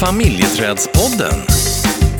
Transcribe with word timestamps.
Familjeträdspodden. 0.00 1.38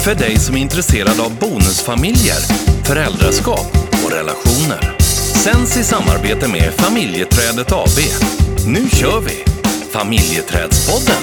För 0.05 0.15
dig 0.15 0.37
som 0.37 0.57
är 0.57 0.61
intresserad 0.61 1.21
av 1.21 1.39
bonusfamiljer, 1.39 2.41
föräldraskap 2.85 3.67
och 4.05 4.13
relationer. 4.13 4.99
Sänds 5.45 5.77
i 5.77 5.85
samarbete 5.85 6.49
med 6.49 6.73
Familjeträdet 6.73 7.73
AB. 7.73 7.99
Nu 8.67 8.89
kör 8.89 9.21
vi! 9.21 9.45
Familjeträdspodden. 9.93 11.23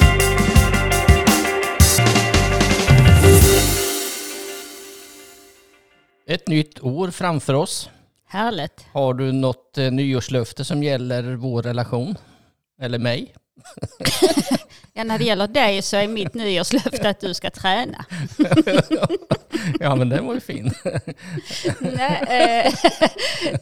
Ett 6.28 6.47
nytt 6.47 6.83
år 6.83 7.12
framför 7.12 7.53
oss. 7.53 7.90
Härligt. 8.28 8.85
Har 8.94 9.13
du 9.13 9.31
något 9.31 9.78
eh, 9.78 9.92
nyårslöfte 9.92 10.65
som 10.65 10.83
gäller 10.83 11.35
vår 11.35 11.63
relation? 11.63 12.15
Eller 12.81 12.99
mig? 12.99 13.35
Ja, 14.98 15.04
när 15.04 15.18
det 15.18 15.24
gäller 15.26 15.48
dig 15.48 15.82
så 15.82 15.98
är 15.98 16.08
mitt 16.08 16.34
nyårslöfte 16.34 17.09
att 17.09 17.20
du 17.20 17.34
ska 17.34 17.49
träna. 17.49 18.05
ja, 19.80 19.95
men 19.95 20.09
den 20.09 20.26
var 20.26 20.34
ju 20.34 20.40
fin. 20.40 20.72
nej, 21.80 22.23
eh, 22.66 22.73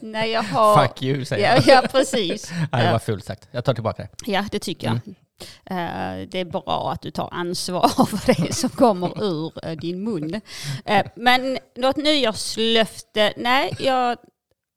nej, 0.00 0.30
jag 0.30 0.42
har... 0.42 0.86
Fuck 0.86 1.02
you, 1.02 1.24
säger 1.24 1.54
Ja, 1.56 1.62
jag. 1.66 1.84
ja, 1.84 1.88
precis. 1.88 2.50
Nej, 2.72 2.86
det 2.86 2.92
var 2.92 2.98
fult 2.98 3.24
sagt. 3.24 3.48
Jag 3.50 3.64
tar 3.64 3.74
tillbaka 3.74 4.02
det. 4.02 4.32
Ja, 4.32 4.44
det 4.50 4.58
tycker 4.58 4.86
jag. 4.86 4.96
Eh, 5.66 6.28
Det 6.28 6.40
är 6.40 6.44
bra 6.44 6.90
att 6.92 7.02
du 7.02 7.10
tar 7.10 7.28
ansvar 7.32 7.88
för 8.06 8.34
det 8.46 8.54
som 8.54 8.70
kommer 8.70 9.24
ur 9.24 9.52
eh, 9.66 9.72
din 9.76 10.04
mun. 10.04 10.40
Eh, 10.84 11.06
Men 11.16 11.58
något 11.76 11.96
nyårslöfte? 11.96 13.32
Nej, 13.36 13.76
jag 13.78 14.16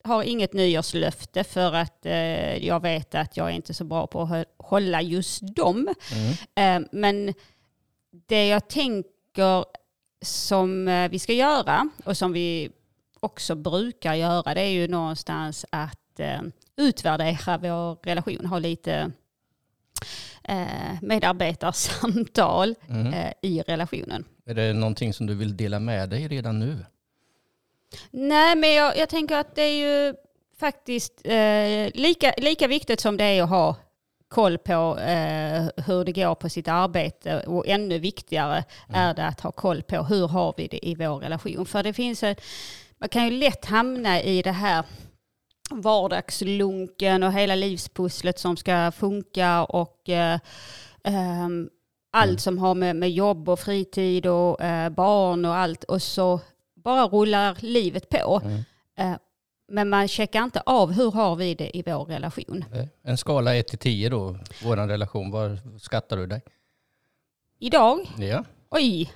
har 0.08 0.24
inget 0.24 0.54
nyårslöfte 0.54 1.44
för 1.44 1.74
att 1.74 2.06
eh, 2.06 2.66
jag 2.68 2.82
vet 2.82 3.16
att 3.16 3.38
jag 3.38 3.48
är 3.48 3.54
inte 3.54 3.74
så 3.74 3.84
bra 3.84 4.08
på 4.08 4.22
att 4.22 4.46
hålla 4.58 5.02
just 5.02 5.56
dem. 5.56 5.88
Mm. 6.56 6.84
Eh, 6.84 6.88
Men 6.92 7.34
det 8.28 8.48
jag 8.48 8.68
tänker 8.68 9.66
som 10.22 10.88
eh, 10.88 11.10
vi 11.10 11.20
ska 11.20 11.34
göra 11.34 11.90
och 12.06 12.18
som 12.18 12.34
vi 12.34 12.70
också 13.20 13.56
brukar 13.56 14.14
göra 14.14 14.54
det 14.54 14.62
är 14.62 14.70
ju 14.70 14.88
någonstans 14.88 15.66
att 15.70 16.20
eh, 16.20 16.42
utvärdera 16.78 17.58
vår 17.58 17.98
relation, 18.06 18.46
ha 18.46 18.60
lite 18.60 19.12
eh, 20.44 21.02
medarbetarsamtal 21.02 22.76
Mm. 22.90 23.14
eh, 23.14 23.32
i 23.42 23.62
relationen. 23.62 24.24
Är 24.46 24.54
det 24.54 24.74
någonting 24.74 25.14
som 25.14 25.26
du 25.28 25.36
vill 25.36 25.58
dela 25.58 25.80
med 25.80 26.10
dig 26.10 26.28
redan 26.28 26.60
nu? 26.60 26.86
Nej, 28.12 28.56
men 28.56 28.74
jag, 28.74 28.98
jag 28.98 29.10
tänker 29.10 29.36
att 29.36 29.56
det 29.56 29.62
är 29.62 30.08
ju 30.08 30.16
faktiskt 30.60 31.22
eh, 31.24 32.02
lika, 32.02 32.34
lika 32.38 32.68
viktigt 32.68 33.00
som 33.00 33.18
det 33.18 33.24
är 33.24 33.44
att 33.44 33.50
ha 33.50 33.76
koll 34.28 34.58
på 34.58 34.98
eh, 35.00 35.86
hur 35.86 36.06
det 36.06 36.12
går 36.12 36.36
på 36.36 36.50
sitt 36.50 36.68
arbete 36.68 37.40
och 37.40 37.68
ännu 37.68 38.00
viktigare 38.00 38.64
är 38.90 39.14
det 39.14 39.26
att 39.26 39.42
ha 39.42 39.52
koll 39.52 39.82
på 39.82 40.04
hur 40.04 40.28
har 40.28 40.54
vi 40.58 40.68
det 40.68 40.88
i 40.88 40.96
vår 40.96 41.20
relation. 41.20 41.66
För 41.66 41.84
det 41.84 41.94
finns 41.94 42.24
ett, 42.24 42.42
man 42.98 43.10
kan 43.10 43.26
ju 43.26 43.32
lätt 43.32 43.66
hamna 43.66 44.22
i 44.22 44.42
det 44.42 44.52
här 44.52 44.86
vardagslunken 45.70 47.24
och 47.24 47.34
hela 47.34 47.56
livspusslet 47.56 48.40
som 48.40 48.58
ska 48.58 48.92
funka 48.92 49.64
och 49.64 50.10
eh, 50.10 50.40
ehm, 51.04 51.70
allt 52.12 52.42
som 52.42 52.58
har 52.58 52.76
med, 52.76 52.96
med 52.96 53.12
jobb 53.12 53.50
och 53.50 53.60
fritid 53.60 54.26
och 54.26 54.62
eh, 54.62 54.90
barn 54.90 55.46
och 55.46 55.56
allt. 55.56 55.84
Och 55.84 56.02
så 56.02 56.40
bara 56.88 57.08
rullar 57.08 57.58
livet 57.60 58.10
på. 58.10 58.42
Mm. 58.44 58.64
Eh, 58.98 59.18
men 59.68 59.90
man 59.90 60.08
checkar 60.08 60.44
inte 60.44 60.62
av 60.66 60.92
hur 60.92 61.12
har 61.12 61.36
vi 61.36 61.56
det 61.56 61.78
i 61.78 61.84
vår 61.86 62.06
relation. 62.06 62.66
En 63.04 63.18
skala 63.18 63.56
1 63.56 63.68
till 63.68 63.78
10 63.80 64.10
då, 64.10 64.40
vår 64.64 64.78
relation. 64.78 65.32
Var 65.32 65.60
skattar 65.80 66.18
du 66.18 66.28
dig? 66.28 66.42
Idag, 67.60 68.00
Ja. 68.18 68.44
oj, 68.70 69.12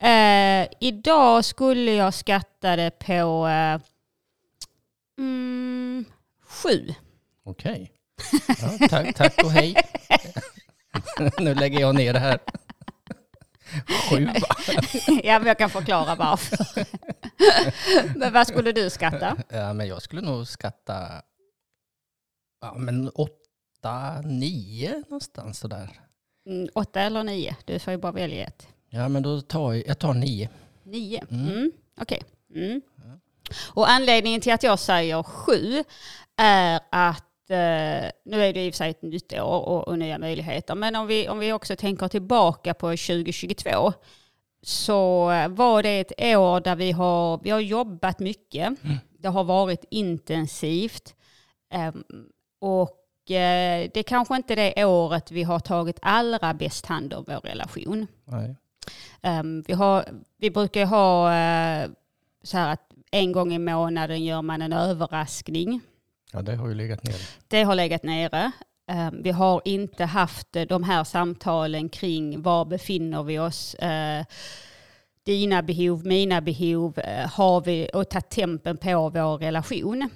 eh, 0.00 0.68
idag 0.80 1.44
skulle 1.44 1.92
jag 1.92 2.14
skatta 2.14 2.76
det 2.76 2.90
på 2.98 3.46
eh, 3.46 3.80
mm, 5.18 6.04
sju. 6.46 6.94
Okej. 7.44 7.92
Ja, 8.48 8.88
tack, 8.88 9.14
tack 9.16 9.44
och 9.44 9.50
hej. 9.50 9.74
nu 11.38 11.54
lägger 11.54 11.80
jag 11.80 11.94
ner 11.94 12.12
det 12.12 12.18
här. 12.18 12.38
Sju 14.10 14.24
va? 14.24 14.56
ja, 15.24 15.38
men 15.38 15.46
jag 15.46 15.58
kan 15.58 15.70
förklara 15.70 16.14
varför. 16.14 16.86
men 18.18 18.32
vad 18.32 18.46
skulle 18.46 18.72
du 18.72 18.90
skatta? 18.90 19.36
Ja, 19.48 19.72
men 19.72 19.88
jag 19.88 20.02
skulle 20.02 20.22
nog 20.22 20.48
skatta 20.48 21.22
ja, 22.60 22.74
men 22.74 23.08
åtta, 23.08 24.20
nio 24.24 25.02
någonstans 25.08 25.58
sådär. 25.58 26.00
Mm, 26.46 26.68
åtta 26.74 27.00
eller 27.00 27.22
nio? 27.22 27.56
Du 27.64 27.78
får 27.78 27.90
ju 27.90 27.98
bara 27.98 28.12
välja 28.12 28.46
ett. 28.46 28.68
Ja, 28.88 29.08
men 29.08 29.22
då 29.22 29.40
tar 29.40 29.72
jag, 29.72 29.86
jag 29.86 29.98
tar 29.98 30.14
nio. 30.14 30.48
Nio? 30.82 31.24
Mm. 31.30 31.48
Mm. 31.48 31.72
Okej. 32.00 32.22
Mm. 32.54 32.80
Och 33.74 33.90
anledningen 33.90 34.40
till 34.40 34.52
att 34.52 34.62
jag 34.62 34.78
säger 34.78 35.22
sju 35.22 35.84
är 36.36 36.80
att 36.90 37.25
nu 38.24 38.44
är 38.44 38.52
det 38.52 38.66
i 38.66 38.70
och 38.70 38.74
för 38.74 38.76
sig 38.76 38.90
ett 38.90 39.02
nytt 39.02 39.32
år 39.32 39.66
och, 39.66 39.88
och 39.88 39.98
nya 39.98 40.18
möjligheter. 40.18 40.74
Men 40.74 40.96
om 40.96 41.06
vi, 41.06 41.28
om 41.28 41.38
vi 41.38 41.52
också 41.52 41.76
tänker 41.76 42.08
tillbaka 42.08 42.74
på 42.74 42.86
2022 42.86 43.92
så 44.66 45.30
eh, 45.30 45.48
var 45.48 45.82
det 45.82 46.00
ett 46.00 46.36
år 46.36 46.60
där 46.60 46.76
vi 46.76 46.92
har, 46.92 47.40
vi 47.42 47.50
har 47.50 47.60
jobbat 47.60 48.18
mycket. 48.18 48.72
Det 49.18 49.28
har 49.28 49.44
varit 49.44 49.84
intensivt. 49.90 51.14
Ehm, 51.70 52.04
och 52.60 53.30
eh, 53.30 53.90
det 53.94 53.96
är 53.96 54.02
kanske 54.02 54.36
inte 54.36 54.54
det 54.54 54.84
året 54.84 55.30
vi 55.30 55.42
har 55.42 55.58
tagit 55.58 55.98
allra 56.02 56.54
bäst 56.54 56.86
hand 56.86 57.14
om 57.14 57.24
vår 57.26 57.40
relation. 57.40 58.06
Um, 59.22 59.62
vi, 59.62 59.72
har, 59.72 60.04
vi 60.38 60.50
brukar 60.50 60.86
ha 60.86 61.34
eh, 61.34 61.90
så 62.42 62.58
här 62.58 62.72
att 62.72 62.92
en 63.10 63.32
gång 63.32 63.52
i 63.52 63.58
månaden 63.58 64.24
gör 64.24 64.42
man 64.42 64.62
en 64.62 64.72
överraskning. 64.72 65.80
Ja, 66.32 66.42
det 66.42 66.56
har 66.56 66.68
ju 66.68 66.74
legat 66.74 67.04
nere. 67.04 67.16
Det 67.48 67.62
har 67.62 67.74
legat 67.74 68.02
nere. 68.02 68.52
Um, 68.92 69.22
vi 69.22 69.30
har 69.30 69.62
inte 69.64 70.04
haft 70.04 70.56
eh, 70.56 70.62
de 70.62 70.82
här 70.84 71.04
samtalen 71.04 71.88
kring 71.88 72.42
var 72.42 72.64
befinner 72.64 73.22
vi 73.22 73.38
oss. 73.38 73.74
eh, 73.74 74.24
dina 75.24 75.62
behov, 75.62 76.06
mina 76.06 76.40
behov. 76.40 76.98
eh, 76.98 77.28
har 77.28 77.60
vi 77.60 77.90
och 77.94 78.08
tagit 78.10 78.30
tempen 78.30 78.76
på 78.76 79.08
vår 79.10 79.38
relation. 79.38 80.10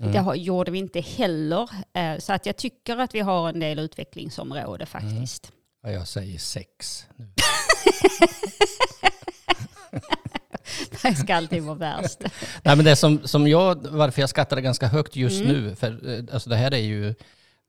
Mm. 0.00 0.12
Det 0.12 0.36
gjorde 0.36 0.70
vi 0.70 0.78
inte 0.78 1.00
heller. 1.00 1.70
eh, 1.92 2.18
så 2.18 2.32
att 2.32 2.46
jag 2.46 2.56
tycker 2.56 2.96
att 2.96 3.14
vi 3.14 3.20
har 3.20 3.48
en 3.48 3.60
del 3.60 3.78
utvecklingsområde 3.78 4.86
faktiskt. 4.86 5.52
Ja, 5.82 5.90
jag 5.90 6.08
säger 6.08 6.38
sex. 6.38 7.06
Det 11.02 11.14
ska 11.14 11.34
alltid 11.34 11.62
vara 11.62 11.74
värst. 11.74 12.18
Nej, 12.62 12.76
men 12.76 12.84
det 12.84 12.96
som, 12.96 13.20
som 13.24 13.48
jag, 13.48 13.86
varför 13.90 14.20
jag 14.22 14.30
skattade 14.30 14.60
ganska 14.62 14.86
högt 14.86 15.16
just 15.16 15.40
Mm. 15.40 15.52
nu, 15.52 15.74
för 15.76 16.18
eh, 16.18 16.24
alltså 16.34 16.50
det 16.50 16.56
här 16.56 16.74
är 16.74 16.78
ju 16.78 17.14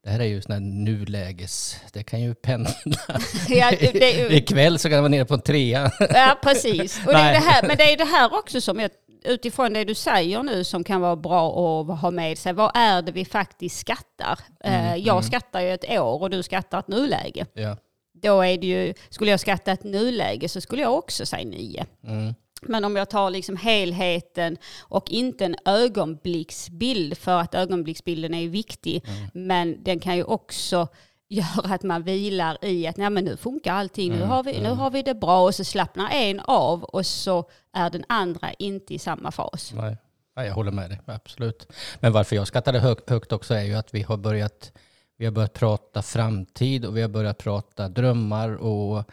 det 0.04 0.10
här 0.10 0.20
är 0.20 0.24
ju 0.24 0.42
sån 0.42 0.52
här 0.52 0.60
nuläges, 0.60 1.76
det 1.92 2.02
kan 2.02 2.20
ju 2.20 2.34
pendla. 2.34 2.70
Ja, 3.48 3.70
det- 3.80 4.32
Ikväll 4.36 4.78
så 4.78 4.88
kan 4.88 4.96
det 4.96 5.00
vara 5.00 5.08
nere 5.08 5.24
på 5.24 5.34
en 5.34 5.40
trea. 5.40 5.90
Ja, 6.00 6.38
precis. 6.42 7.00
Och 7.06 7.12
det 7.12 7.18
är 7.18 7.22
Nej. 7.22 7.32
det 7.32 7.38
här, 7.50 7.62
men 7.62 7.76
det 7.76 7.92
är 7.92 7.96
det 7.96 8.04
här 8.04 8.34
också 8.38 8.60
som 8.60 8.80
jag, 8.80 8.90
utifrån 9.24 9.72
det 9.72 9.84
du 9.84 9.94
säger 9.94 10.42
nu 10.42 10.64
som 10.64 10.84
kan 10.84 11.00
vara 11.00 11.16
bra 11.16 11.48
att 11.80 12.00
ha 12.00 12.10
med 12.10 12.38
sig. 12.38 12.52
Vad 12.52 12.70
är 12.74 13.02
det 13.02 13.12
vi 13.12 13.24
faktiskt 13.24 13.78
skattar? 13.78 14.38
Eh, 14.64 14.96
jag 14.96 15.24
skattar 15.24 15.60
ju 15.60 15.74
ett 15.74 15.90
år 15.90 16.22
och 16.22 16.30
du 16.30 16.42
skattar 16.42 16.78
ett 16.78 16.88
nuläge. 16.88 17.46
Ja. 17.54 17.76
Då 18.22 18.40
är 18.40 18.58
det 18.58 18.66
ju, 18.66 18.94
skulle 19.10 19.30
jag 19.30 19.40
skatta 19.40 19.72
ett 19.72 19.84
nuläge 19.84 20.48
så 20.48 20.60
skulle 20.60 20.82
jag 20.82 20.94
också 20.98 21.26
säga 21.26 21.44
nio. 21.44 21.86
Mm. 22.06 22.34
Men 22.62 22.84
om 22.84 22.96
jag 22.96 23.10
tar 23.10 23.30
liksom 23.30 23.56
helheten 23.56 24.56
och 24.80 25.10
inte 25.10 25.44
en 25.44 25.56
ögonblicksbild, 25.64 27.18
för 27.18 27.40
att 27.40 27.54
ögonblicksbilden 27.54 28.34
är 28.34 28.48
viktig, 28.48 29.04
men 29.34 29.84
den 29.84 30.00
kan 30.00 30.16
ju 30.16 30.24
också 30.24 30.88
göra 31.28 31.74
att 31.74 31.82
man 31.82 32.02
vilar 32.02 32.64
i 32.64 32.86
att 32.86 32.96
Nej, 32.96 33.10
men 33.10 33.24
nu 33.24 33.36
funkar 33.36 33.72
allting, 33.72 34.12
nu, 34.12 34.22
har 34.22 34.42
vi, 34.42 34.60
nu 34.60 34.68
har 34.68 34.90
vi 34.90 35.02
det 35.02 35.14
bra 35.14 35.44
och 35.44 35.54
så 35.54 35.64
slappnar 35.64 36.10
en 36.10 36.40
av 36.40 36.84
och 36.84 37.06
så 37.06 37.48
är 37.72 37.90
den 37.90 38.04
andra 38.08 38.52
inte 38.52 38.94
i 38.94 38.98
samma 38.98 39.30
fas. 39.30 39.72
Nej. 39.76 39.96
Ja, 40.34 40.44
jag 40.44 40.54
håller 40.54 40.72
med 40.72 40.90
dig, 40.90 41.00
absolut. 41.06 41.72
Men 42.00 42.12
varför 42.12 42.36
jag 42.36 42.46
skattade 42.46 42.78
hög, 42.78 42.98
högt 43.06 43.32
också 43.32 43.54
är 43.54 43.62
ju 43.62 43.74
att 43.74 43.94
vi 43.94 44.02
har 44.02 44.16
börjat 44.16 44.72
vi 45.16 45.24
har 45.24 45.32
börjat 45.32 45.52
prata 45.52 46.02
framtid 46.02 46.84
och 46.84 46.96
vi 46.96 47.02
har 47.02 47.08
börjat 47.08 47.38
prata 47.38 47.88
drömmar 47.88 48.54
och 48.54 49.10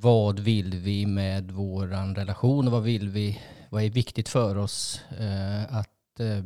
vad 0.00 0.38
vill 0.40 0.74
vi 0.74 1.06
med 1.06 1.50
vår 1.50 1.86
relation 2.14 2.66
och 2.66 2.72
vad 2.72 2.82
vill 2.82 3.08
vi, 3.08 3.40
vad 3.70 3.82
är 3.82 3.90
viktigt 3.90 4.28
för 4.28 4.56
oss 4.56 5.00
eh, 5.18 5.76
att 5.76 6.20
eh, 6.20 6.38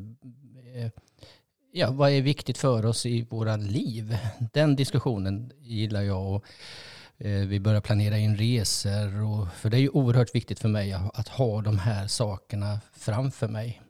eh 0.82 0.90
ja, 1.72 1.90
vad 1.90 2.10
är 2.10 2.22
viktigt 2.22 2.58
för 2.58 2.86
oss 2.86 3.06
i 3.06 3.22
våra 3.22 3.56
liv? 3.56 4.18
Den 4.52 4.76
diskussionen 4.76 5.52
gillar 5.60 6.02
jag 6.02 6.34
och 6.34 6.44
eh, 7.18 7.46
vi 7.46 7.60
börjar 7.60 7.80
planera 7.80 8.18
in 8.18 8.36
resor 8.36 9.22
och 9.22 9.48
för 9.52 9.70
det 9.70 9.76
är 9.76 9.80
ju 9.80 9.88
oerhört 9.88 10.34
viktigt 10.34 10.58
för 10.58 10.68
mig 10.68 10.92
att, 10.92 11.18
att 11.18 11.28
ha 11.28 11.62
de 11.62 11.78
här 11.78 12.06
sakerna 12.06 12.80
framför 12.92 13.48
mig. 13.48 13.82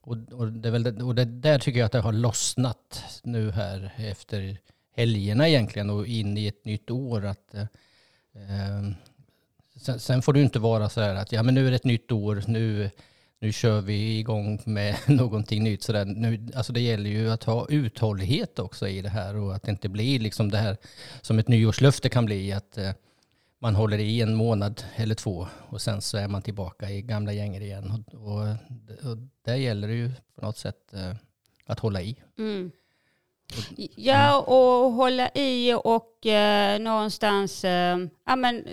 Och, 0.00 0.16
och, 0.32 0.52
det 0.52 0.68
är 0.68 0.72
väl 0.72 0.82
det, 0.82 1.02
och 1.02 1.14
det 1.14 1.24
där 1.24 1.58
tycker 1.58 1.78
jag 1.78 1.86
att 1.86 1.92
det 1.92 2.00
har 2.00 2.12
lossnat 2.12 3.04
nu 3.22 3.50
här 3.50 3.94
efter 3.96 4.58
helgerna 4.96 5.48
egentligen 5.48 5.90
och 5.90 6.06
in 6.06 6.38
i 6.38 6.46
ett 6.46 6.64
nytt 6.64 6.90
år. 6.90 7.24
Att, 7.24 7.54
eh, 7.54 7.64
Ehm, 8.34 8.94
sen, 9.76 10.00
sen 10.00 10.22
får 10.22 10.32
du 10.32 10.42
inte 10.42 10.58
vara 10.58 10.88
så 10.88 11.00
här 11.00 11.14
att 11.14 11.32
ja, 11.32 11.42
men 11.42 11.54
nu 11.54 11.66
är 11.66 11.70
det 11.70 11.76
ett 11.76 11.84
nytt 11.84 12.12
år, 12.12 12.42
nu, 12.46 12.90
nu 13.38 13.52
kör 13.52 13.80
vi 13.80 14.18
igång 14.18 14.60
med 14.66 14.96
någonting 15.06 15.64
nytt. 15.64 15.82
Så 15.82 15.92
där. 15.92 16.04
Nu, 16.04 16.48
alltså 16.54 16.72
det 16.72 16.80
gäller 16.80 17.10
ju 17.10 17.30
att 17.30 17.44
ha 17.44 17.66
uthållighet 17.68 18.58
också 18.58 18.88
i 18.88 19.02
det 19.02 19.08
här 19.08 19.36
och 19.36 19.54
att 19.54 19.62
det 19.62 19.70
inte 19.70 19.88
blir 19.88 20.18
liksom 20.18 20.50
det 20.50 20.58
här 20.58 20.76
som 21.22 21.38
ett 21.38 21.48
nyårslöfte 21.48 22.08
kan 22.08 22.24
bli. 22.24 22.52
att 22.52 22.78
eh, 22.78 22.90
man 23.58 23.74
håller 23.74 23.98
i 23.98 24.20
en 24.20 24.34
månad 24.34 24.84
eller 24.96 25.14
två 25.14 25.48
och 25.68 25.80
sen 25.80 26.00
så 26.00 26.16
är 26.16 26.28
man 26.28 26.42
tillbaka 26.42 26.90
i 26.90 27.02
gamla 27.02 27.32
gänger 27.32 27.60
igen. 27.60 28.04
Och, 28.12 28.14
och, 28.14 28.48
och 29.10 29.18
där 29.44 29.54
gäller 29.54 29.88
det 29.88 29.94
ju 29.94 30.10
på 30.34 30.46
något 30.46 30.58
sätt 30.58 30.94
eh, 30.94 31.14
att 31.66 31.80
hålla 31.80 32.02
i. 32.02 32.16
Mm. 32.38 32.70
Ja, 33.96 34.38
och 34.40 34.92
hålla 34.92 35.30
i 35.34 35.74
och 35.84 36.26
eh, 36.26 36.78
någonstans, 36.78 37.64
eh, 37.64 37.98
ja 38.26 38.36
men 38.36 38.64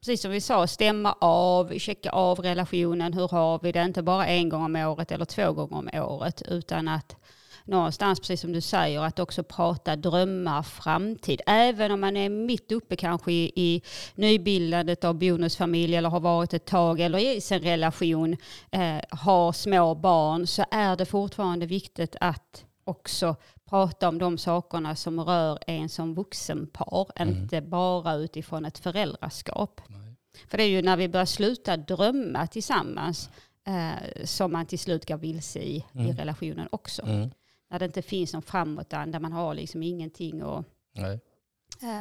precis 0.00 0.22
som 0.22 0.30
vi 0.30 0.40
sa, 0.40 0.66
stämma 0.66 1.16
av, 1.20 1.78
checka 1.78 2.10
av 2.10 2.38
relationen. 2.38 3.12
Hur 3.12 3.28
har 3.28 3.58
vi 3.62 3.72
det? 3.72 3.82
Inte 3.82 4.02
bara 4.02 4.26
en 4.26 4.48
gång 4.48 4.62
om 4.62 4.76
året 4.76 5.12
eller 5.12 5.24
två 5.24 5.52
gånger 5.52 5.76
om 5.76 5.88
året, 6.02 6.42
utan 6.48 6.88
att 6.88 7.16
någonstans, 7.64 8.20
precis 8.20 8.40
som 8.40 8.52
du 8.52 8.60
säger, 8.60 9.00
att 9.00 9.18
också 9.18 9.42
prata 9.42 9.96
drömmar, 9.96 10.62
framtid. 10.62 11.40
Även 11.46 11.90
om 11.90 12.00
man 12.00 12.16
är 12.16 12.28
mitt 12.28 12.72
uppe 12.72 12.96
kanske 12.96 13.32
i, 13.32 13.52
i 13.56 13.82
nybildandet 14.14 15.04
av 15.04 15.14
bonusfamilj 15.14 15.96
eller 15.96 16.08
har 16.08 16.20
varit 16.20 16.54
ett 16.54 16.66
tag 16.66 17.00
eller 17.00 17.18
i 17.18 17.40
sin 17.40 17.60
relation, 17.60 18.36
eh, 18.70 19.00
har 19.10 19.52
små 19.52 19.94
barn, 19.94 20.46
så 20.46 20.64
är 20.70 20.96
det 20.96 21.06
fortfarande 21.06 21.66
viktigt 21.66 22.16
att 22.20 22.64
också 22.84 23.36
prata 23.68 24.08
om 24.08 24.18
de 24.18 24.38
sakerna 24.38 24.96
som 24.96 25.20
rör 25.20 25.58
en 25.66 25.88
som 25.88 26.14
vuxenpar, 26.14 27.06
mm. 27.16 27.36
inte 27.36 27.60
bara 27.60 28.14
utifrån 28.14 28.64
ett 28.64 28.78
föräldraskap. 28.78 29.80
Nej. 29.88 30.14
För 30.46 30.58
det 30.58 30.64
är 30.64 30.68
ju 30.68 30.82
när 30.82 30.96
vi 30.96 31.08
börjar 31.08 31.26
sluta 31.26 31.76
drömma 31.76 32.46
tillsammans 32.46 33.30
eh, 33.64 34.24
som 34.24 34.52
man 34.52 34.66
till 34.66 34.78
slut 34.78 35.08
går 35.08 35.16
vilse 35.16 35.58
i, 35.58 35.84
mm. 35.92 36.06
i 36.06 36.12
relationen 36.12 36.68
också. 36.72 37.02
Mm. 37.02 37.30
När 37.70 37.78
det 37.78 37.84
inte 37.84 38.02
finns 38.02 38.32
någon 38.32 38.42
framåtanda, 38.42 39.20
man 39.20 39.32
har 39.32 39.54
liksom 39.54 39.82
ingenting 39.82 40.42
och 40.42 40.64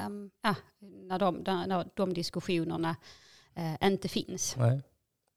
um, 0.07 0.31
ja, 0.41 0.55
när, 0.79 1.19
de, 1.19 1.35
när 1.67 1.89
de 1.93 2.13
diskussionerna 2.13 2.95
uh, 3.59 3.87
inte 3.87 4.07
finns. 4.07 4.55
Nej. 4.57 4.81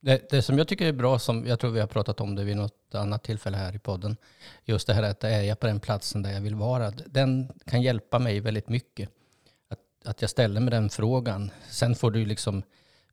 Det, 0.00 0.30
det, 0.30 0.42
som 0.42 0.58
jag 0.58 0.68
tycker 0.68 0.86
är 0.86 0.92
bra, 0.92 1.18
som 1.18 1.46
jag 1.46 1.60
tror 1.60 1.70
vi 1.70 1.80
har 1.80 1.86
pratat 1.86 2.20
om 2.20 2.34
det 2.34 2.44
vid 2.44 2.56
något 2.56 2.94
annat 2.94 3.22
tillfälle 3.22 3.56
här 3.56 3.74
i 3.74 3.78
podden, 3.78 4.16
just 4.64 4.86
det 4.86 4.94
här 4.94 5.02
att 5.02 5.24
är 5.24 5.42
jag 5.42 5.60
på 5.60 5.66
den 5.66 5.80
platsen 5.80 6.22
där 6.22 6.32
jag 6.32 6.40
vill 6.40 6.54
vara, 6.54 6.90
den 6.90 7.52
kan 7.64 7.82
hjälpa 7.82 8.18
mig 8.18 8.40
väldigt 8.40 8.68
mycket. 8.68 9.10
Att, 9.68 10.08
att 10.08 10.20
jag 10.20 10.30
ställer 10.30 10.60
mig 10.60 10.70
den 10.70 10.90
frågan. 10.90 11.50
Sen 11.68 11.94
får 11.94 12.10
du 12.10 12.24
liksom, 12.24 12.62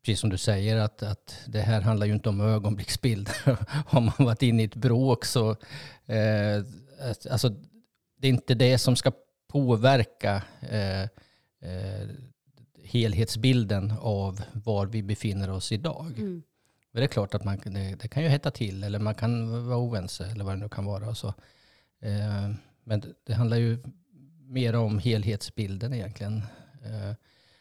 precis 0.02 0.20
som 0.20 0.30
du 0.30 0.38
säger, 0.38 0.76
att, 0.76 1.02
att 1.02 1.40
det 1.46 1.60
här 1.60 1.80
handlar 1.80 2.06
ju 2.06 2.12
inte 2.12 2.28
om 2.28 2.40
ögonblicksbilder. 2.40 3.36
Har 3.86 4.00
man 4.00 4.14
varit 4.18 4.42
inne 4.42 4.62
i 4.62 4.66
ett 4.66 4.74
bråk 4.74 5.24
så, 5.24 5.50
eh, 6.06 6.62
alltså 7.30 7.48
det 8.18 8.28
är 8.28 8.32
inte 8.32 8.54
det 8.54 8.78
som 8.78 8.96
ska 8.96 9.12
påverka 9.48 10.42
eh, 10.60 11.02
eh, 11.02 12.08
helhetsbilden 12.84 13.92
av 14.00 14.42
var 14.52 14.86
vi 14.86 15.02
befinner 15.02 15.50
oss 15.50 15.72
idag. 15.72 16.14
Mm. 16.16 16.42
Men 16.98 17.02
det 17.02 17.06
är 17.06 17.12
klart 17.12 17.34
att 17.34 17.44
man, 17.44 17.58
det, 17.64 17.94
det, 18.00 18.08
kan 18.08 18.22
ju 18.22 18.28
hetta 18.28 18.50
till 18.50 18.84
eller 18.84 18.98
man 18.98 19.14
kan 19.14 19.66
vara 19.68 19.78
oense 19.78 20.26
eller 20.26 20.44
vad 20.44 20.54
det 20.54 20.58
nu 20.58 20.68
kan 20.68 20.84
vara. 20.84 21.14
Så, 21.14 21.28
eh, 22.00 22.50
men 22.84 23.00
det, 23.00 23.08
det, 23.24 23.34
handlar 23.34 23.56
ju 23.56 23.78
mer 24.40 24.74
om 24.74 24.98
helhetsbilden 24.98 25.94
egentligen. 25.94 26.42
Eh, 26.84 27.14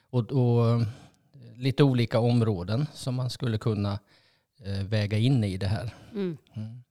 och, 0.09 0.31
och, 0.31 0.81
lite 1.55 1.83
olika 1.83 2.19
områden 2.19 2.87
som 2.93 3.15
man 3.15 3.29
skulle 3.29 3.57
kunna 3.57 3.99
eh, 4.65 4.83
väga 4.83 5.17
in 5.17 5.43
i 5.43 5.57
det 5.57 5.67
här. 5.67 5.93
Mm. 6.11 6.37
Mm. 6.53 6.83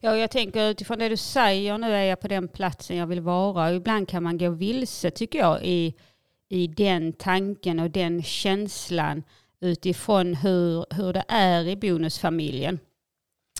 Ja, 0.00 0.16
jag 0.16 0.30
tänker 0.30 0.70
utifrån 0.70 0.98
det 0.98 1.08
du 1.08 1.16
säger, 1.16 1.78
nu 1.78 1.94
är 1.94 2.04
jag 2.04 2.20
på 2.20 2.28
den 2.28 2.48
platsen 2.48 2.96
jag 2.96 3.06
vill 3.06 3.20
vara. 3.20 3.68
Och 3.68 3.76
ibland 3.76 4.08
kan 4.08 4.22
man 4.22 4.38
gå 4.38 4.50
vilse 4.50 5.10
tycker 5.10 5.38
jag 5.38 5.64
i, 5.64 5.94
i 6.48 6.66
den 6.66 7.12
tanken 7.12 7.80
och 7.80 7.90
den 7.90 8.22
känslan 8.22 9.22
utifrån 9.64 10.34
hur, 10.34 10.94
hur 10.94 11.12
det 11.12 11.24
är 11.28 11.68
i 11.68 11.76
bonusfamiljen. 11.76 12.78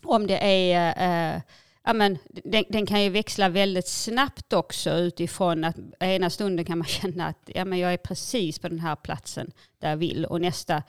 Om 0.03 0.27
det 0.27 0.39
är, 0.43 1.35
äh, 1.37 1.41
ja, 1.85 1.93
men, 1.93 2.19
den, 2.45 2.65
den, 2.69 2.87
kan 2.87 3.03
ju 3.03 3.11
växla 3.11 3.49
väldigt 3.49 3.89
snabbt 3.89 4.53
också 4.53 4.91
utifrån 4.91 5.65
att 5.65 5.77
ena 6.01 6.31
stunden 6.31 6.65
kan 6.65 6.79
man 6.79 6.87
känna 6.89 7.27
att 7.27 7.51
ja, 7.55 7.65
men 7.65 7.79
jag 7.79 7.93
är 7.93 7.97
precis 7.97 8.59
på 8.59 8.69
den 8.69 8.81
här 8.81 8.97
platsen 8.97 9.53
där 9.79 9.91
jag 9.91 9.97
vill 9.97 10.25
och 10.25 10.41
nästa, 10.41 10.83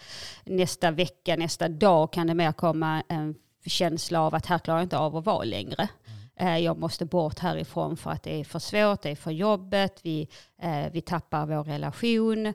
nästa 0.43 0.91
vecka, 0.91 1.35
nästa 1.35 1.67
dag 1.67 2.13
kan 2.13 2.27
det 2.27 2.33
mer 2.33 2.51
komma 2.51 3.03
en 3.07 3.35
känsla 3.65 4.21
av 4.21 4.35
att 4.35 4.45
här 4.45 4.59
klarar 4.59 4.79
jag 4.79 4.85
inte 4.85 4.97
av 4.97 5.15
att 5.15 5.25
vara 5.25 5.43
längre. 5.43 5.87
Mm. 6.37 6.63
Jag 6.63 6.77
måste 6.77 7.05
bort 7.05 7.39
härifrån 7.39 7.97
för 7.97 8.11
att 8.11 8.23
det 8.23 8.39
är 8.39 8.43
för 8.43 8.59
svårt, 8.59 9.01
det 9.01 9.09
är 9.09 9.15
för 9.15 9.31
jobbet, 9.31 9.99
vi, 10.03 10.27
eh, 10.61 10.91
vi 10.91 11.01
tappar 11.01 11.45
vår 11.45 11.63
relation, 11.63 12.53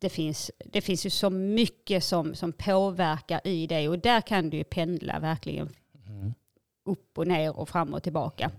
det 0.00 0.08
finns, 0.08 0.50
det 0.64 0.80
finns 0.80 1.06
ju 1.06 1.10
så 1.10 1.30
mycket 1.30 2.04
som, 2.04 2.34
som 2.34 2.52
påverkar 2.52 3.40
i 3.44 3.66
det 3.66 3.88
och 3.88 3.98
där 3.98 4.20
kan 4.20 4.50
du 4.50 4.56
ju 4.56 4.64
pendla 4.64 5.18
verkligen 5.18 5.68
mm. 6.06 6.34
upp 6.84 7.18
och 7.18 7.26
ner 7.26 7.56
och 7.56 7.68
fram 7.68 7.94
och 7.94 8.02
tillbaka. 8.02 8.50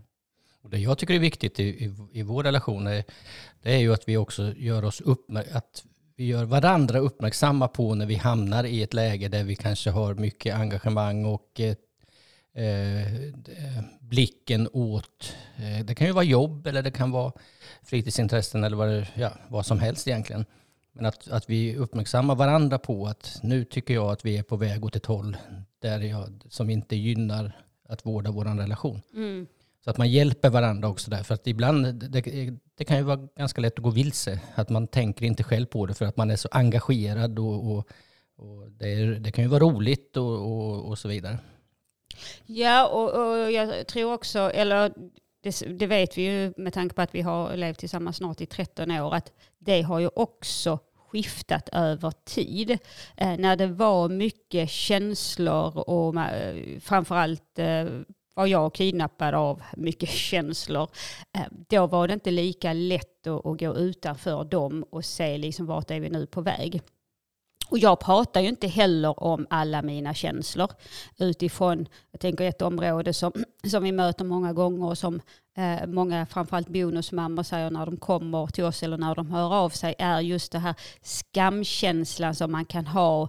Och 0.61 0.69
det 0.69 0.77
jag 0.77 0.97
tycker 0.97 1.13
är 1.13 1.19
viktigt 1.19 1.59
i, 1.59 1.63
i, 1.63 1.95
i 2.11 2.21
vår 2.21 2.43
relation 2.43 2.87
är, 2.87 3.03
det 3.61 3.73
är 3.73 3.77
ju 3.77 3.93
att 3.93 4.07
vi 4.07 4.17
också 4.17 4.53
gör 4.57 4.83
oss 4.83 5.01
att 5.51 5.83
vi 6.15 6.25
gör 6.25 6.45
varandra 6.45 6.99
uppmärksamma 6.99 7.67
på 7.67 7.95
när 7.95 8.05
vi 8.05 8.15
hamnar 8.15 8.63
i 8.63 8.83
ett 8.83 8.93
läge 8.93 9.27
där 9.27 9.43
vi 9.43 9.55
kanske 9.55 9.89
har 9.89 10.13
mycket 10.13 10.55
engagemang 10.55 11.25
och 11.25 11.59
eh, 11.59 11.75
eh 12.53 13.83
blicken 13.99 14.69
åt, 14.73 15.35
eh, 15.57 15.85
det 15.85 15.95
kan 15.95 16.07
ju 16.07 16.13
vara 16.13 16.23
jobb 16.23 16.67
eller 16.67 16.81
det 16.81 16.91
kan 16.91 17.11
vara 17.11 17.31
fritidsintressen 17.83 18.63
eller 18.63 18.77
vad, 18.77 18.89
det, 18.89 19.07
ja, 19.15 19.31
vad 19.47 19.65
som 19.65 19.79
helst 19.79 20.07
egentligen. 20.07 20.45
Men 20.93 21.05
att, 21.05 21.27
att 21.27 21.49
vi 21.49 21.75
uppmärksammar 21.75 22.35
varandra 22.35 22.79
på 22.79 23.05
att 23.05 23.39
nu 23.43 23.65
tycker 23.65 23.93
jag 23.93 24.11
att 24.11 24.25
vi 24.25 24.37
är 24.37 24.43
på 24.43 24.55
väg 24.55 24.85
åt 24.85 24.95
ett 24.95 25.05
håll 25.05 25.37
där 25.79 25.99
jag, 25.99 26.43
som 26.49 26.69
inte 26.69 26.95
gynnar 26.95 27.51
att 27.89 28.05
vårda 28.05 28.31
vår 28.31 28.45
relation. 28.45 29.01
Mm. 29.13 29.47
Så 29.83 29.89
att 29.89 29.97
man 29.97 30.11
hjälper 30.11 30.49
varandra 30.49 30.89
också 30.89 31.11
där. 31.11 31.23
För 31.23 31.33
att 31.33 31.47
ibland, 31.47 31.95
det, 31.95 32.21
det, 32.75 32.85
kan 32.85 32.97
ju 32.97 33.03
vara 33.03 33.27
ganska 33.37 33.61
lätt 33.61 33.73
att 33.73 33.83
gå 33.83 33.89
vilse. 33.89 34.39
Att 34.55 34.69
man 34.69 34.87
tänker 34.87 35.25
inte 35.25 35.43
själv 35.43 35.65
på 35.65 35.85
det 35.85 35.93
för 35.93 36.05
att 36.05 36.17
man 36.17 36.31
är 36.31 36.35
så 36.35 36.49
engagerad 36.51 37.39
och, 37.39 37.71
och, 37.71 37.87
och 38.37 38.71
det, 38.71 38.93
är, 38.93 39.07
det, 39.07 39.31
kan 39.31 39.43
ju 39.43 39.49
vara 39.49 39.63
roligt 39.63 40.17
och, 40.17 40.89
och, 40.89 40.99
så 40.99 41.07
vidare. 41.07 41.37
Ja, 42.45 42.87
och, 42.87 43.51
jag 43.51 43.87
tror 43.87 44.13
också, 44.13 44.39
eller 44.39 44.93
det, 45.41 45.79
det, 45.79 45.87
vet 45.87 46.17
vi 46.17 46.21
ju 46.21 46.53
med 46.57 46.73
tanke 46.73 46.95
på 46.95 47.01
att 47.01 47.15
vi 47.15 47.21
har 47.21 47.57
levt 47.57 47.79
tillsammans 47.79 48.17
snart 48.17 48.41
i 48.41 48.45
13 48.45 48.91
år, 48.91 49.15
att 49.15 49.31
det 49.61 49.81
har 49.81 49.99
ju 49.99 50.09
också 50.15 50.79
skiftat 51.11 51.69
över 51.73 52.11
tid. 52.25 52.71
Eh, 53.17 53.37
när 53.37 53.55
det 53.55 53.67
var 53.67 54.09
mycket 54.09 54.69
känslor 54.69 55.77
och 55.89 56.15
eh, 56.15 56.79
framförallt 56.79 57.59
eh, 57.59 57.85
var 58.33 58.45
jag 58.45 58.73
kidnappad 58.73 59.33
av 59.33 59.61
mycket 59.77 60.09
känslor. 60.29 60.89
Eh, 61.35 61.41
då 61.69 61.87
var 61.87 62.07
det 62.07 62.13
inte 62.13 62.31
lika 62.31 62.73
lätt 62.73 63.27
att, 63.27 63.45
att 63.45 63.59
gå 63.59 63.75
utanför 63.75 64.43
dem 64.43 64.85
och 64.91 65.05
se 65.05 65.37
liksom 65.37 65.65
vart 65.65 65.91
är 65.91 65.99
vi 65.99 66.09
nu 66.09 66.25
på 66.25 66.41
väg. 66.41 66.81
Och 67.71 67.79
jag 67.79 67.99
pratar 67.99 68.41
ju 68.41 68.47
inte 68.47 68.67
heller 68.67 69.23
om 69.23 69.47
alla 69.49 69.81
mina 69.81 70.13
känslor 70.13 70.71
utifrån, 71.17 71.87
jag 72.11 72.21
tänker 72.21 72.43
ett 72.43 72.61
område 72.61 73.13
som, 73.13 73.31
som 73.63 73.83
vi 73.83 73.91
möter 73.91 74.25
många 74.25 74.53
gånger 74.53 74.85
och 74.85 74.97
som 74.97 75.21
eh, 75.57 75.87
många, 75.87 76.25
framförallt 76.25 76.67
bonusmammor 76.67 77.43
säger 77.43 77.69
när 77.69 77.85
de 77.85 77.97
kommer 77.97 78.47
till 78.47 78.63
oss 78.63 78.83
eller 78.83 78.97
när 78.97 79.15
de 79.15 79.31
hör 79.31 79.53
av 79.53 79.69
sig, 79.69 79.95
är 79.99 80.19
just 80.19 80.51
det 80.51 80.59
här 80.59 80.75
skamkänslan 81.01 82.35
som 82.35 82.51
man 82.51 82.65
kan 82.65 82.87
ha 82.87 83.27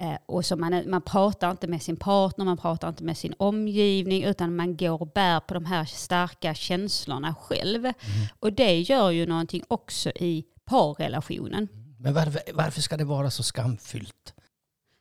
eh, 0.00 0.16
och 0.26 0.44
som 0.44 0.60
man, 0.60 0.90
man 0.90 1.02
pratar 1.02 1.50
inte 1.50 1.66
med 1.66 1.82
sin 1.82 1.96
partner, 1.96 2.44
man 2.44 2.56
pratar 2.56 2.88
inte 2.88 3.04
med 3.04 3.16
sin 3.16 3.34
omgivning 3.38 4.24
utan 4.24 4.56
man 4.56 4.76
går 4.76 5.02
och 5.02 5.12
bär 5.12 5.40
på 5.40 5.54
de 5.54 5.64
här 5.64 5.84
starka 5.84 6.54
känslorna 6.54 7.34
själv. 7.34 7.84
Mm. 7.84 7.94
Och 8.40 8.52
det 8.52 8.80
gör 8.80 9.10
ju 9.10 9.26
någonting 9.26 9.62
också 9.68 10.10
i 10.10 10.44
parrelationen. 10.64 11.68
Men 12.02 12.14
varför, 12.14 12.42
varför 12.54 12.80
ska 12.80 12.96
det 12.96 13.04
vara 13.04 13.30
så 13.30 13.42
skamfyllt? 13.42 14.34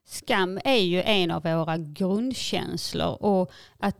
Skam 0.06 0.60
är 0.64 0.82
ju 0.82 1.02
en 1.02 1.32
av 1.32 1.44
våra 1.44 1.78
grundkänslor 1.78 3.24
och 3.24 3.52
att 3.78 3.96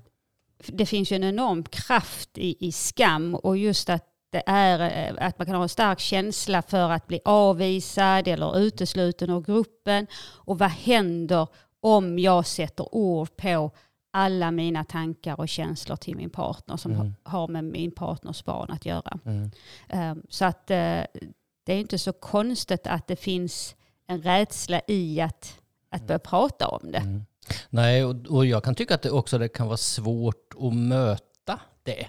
det 0.68 0.86
finns 0.86 1.12
ju 1.12 1.16
en 1.16 1.24
enorm 1.24 1.64
kraft 1.64 2.38
i, 2.38 2.68
i 2.68 2.72
skam 2.72 3.36
och 3.36 3.58
just 3.58 3.90
att 3.90 4.06
det 4.32 4.44
är 4.46 5.20
att 5.20 5.38
man 5.38 5.46
kan 5.46 5.56
ha 5.56 5.64
en 5.64 5.70
stark 5.70 6.00
känsla 6.00 6.62
för 6.62 6.92
att 6.92 7.08
bli 7.08 7.20
avvisad 7.26 8.28
eller 8.28 8.60
utesluten 8.60 9.30
ur 9.30 9.42
gruppen. 9.42 10.08
Och 10.22 10.60
vad 10.60 10.70
händer 10.70 11.48
om 11.80 12.20
jag 12.20 12.46
sätter 12.46 12.96
ord 12.96 13.36
på 13.38 13.72
alla 14.12 14.52
mina 14.52 14.84
tankar 14.84 15.40
och 15.40 15.50
känslor 15.50 15.96
till 15.96 16.16
min 16.16 16.30
partner 16.30 16.78
som 16.78 16.92
mm. 16.92 17.14
har 17.24 17.48
med 17.48 17.64
min 17.64 17.92
partners 17.92 18.44
barn 18.44 18.72
att 18.72 18.86
göra. 18.86 19.20
Mm. 19.26 19.52
Um, 19.94 20.24
så 20.30 20.46
att 20.46 20.72
uh, 20.72 21.22
det 21.70 21.74
är 21.74 21.80
inte 21.80 21.98
så 21.98 22.14
konstigt 22.14 22.88
att 22.88 23.08
det 23.08 23.16
finns 23.16 23.76
en 24.08 24.22
rädsla 24.22 24.82
i 24.88 25.22
att, 25.22 25.60
att 25.90 26.08
börja 26.08 26.20
prata 26.20 26.68
om 26.68 26.92
det. 26.92 26.98
Mm. 26.98 27.26
Nej, 27.70 28.06
och, 28.06 28.16
och 28.30 28.46
jag 28.46 28.64
kan 28.64 28.76
tycka 28.76 28.96
att 28.96 29.02
det 29.02 29.12
också 29.12 29.38
det 29.38 29.48
kan 29.48 29.68
vara 29.68 29.78
svårt 29.78 30.54
att 30.60 30.74
möta 30.74 31.60
det. 31.84 32.08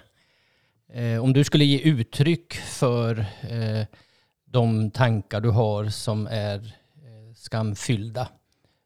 Eh, 0.93 1.25
om 1.25 1.33
du 1.33 1.45
skulle 1.45 1.65
ge 1.65 1.79
uttryck 1.79 2.55
för 2.55 3.19
eh, 3.41 3.87
de 4.45 4.91
tankar 4.91 5.41
du 5.41 5.51
har 5.51 5.89
som 5.89 6.27
är 6.27 6.57
eh, 6.57 7.35
skamfyllda 7.37 8.29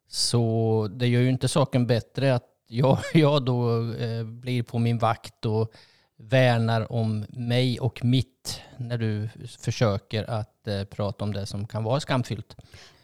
så 0.08 0.88
det 0.90 1.06
gör 1.06 1.20
ju 1.20 1.30
inte 1.30 1.48
saken 1.48 1.86
bättre 1.86 2.34
att 2.34 2.48
jag, 2.66 2.98
jag 3.14 3.44
då 3.44 3.92
eh, 3.92 4.24
blir 4.24 4.62
på 4.62 4.78
min 4.78 4.98
vakt 4.98 5.46
och 5.46 5.72
värnar 6.16 6.92
om 6.92 7.26
mig 7.28 7.80
och 7.80 8.04
mitt 8.04 8.60
när 8.76 8.98
du 8.98 9.28
försöker 9.58 10.30
att 10.30 10.68
eh, 10.68 10.84
prata 10.84 11.24
om 11.24 11.32
det 11.32 11.46
som 11.46 11.66
kan 11.66 11.84
vara 11.84 12.00
skamfyllt. 12.00 12.56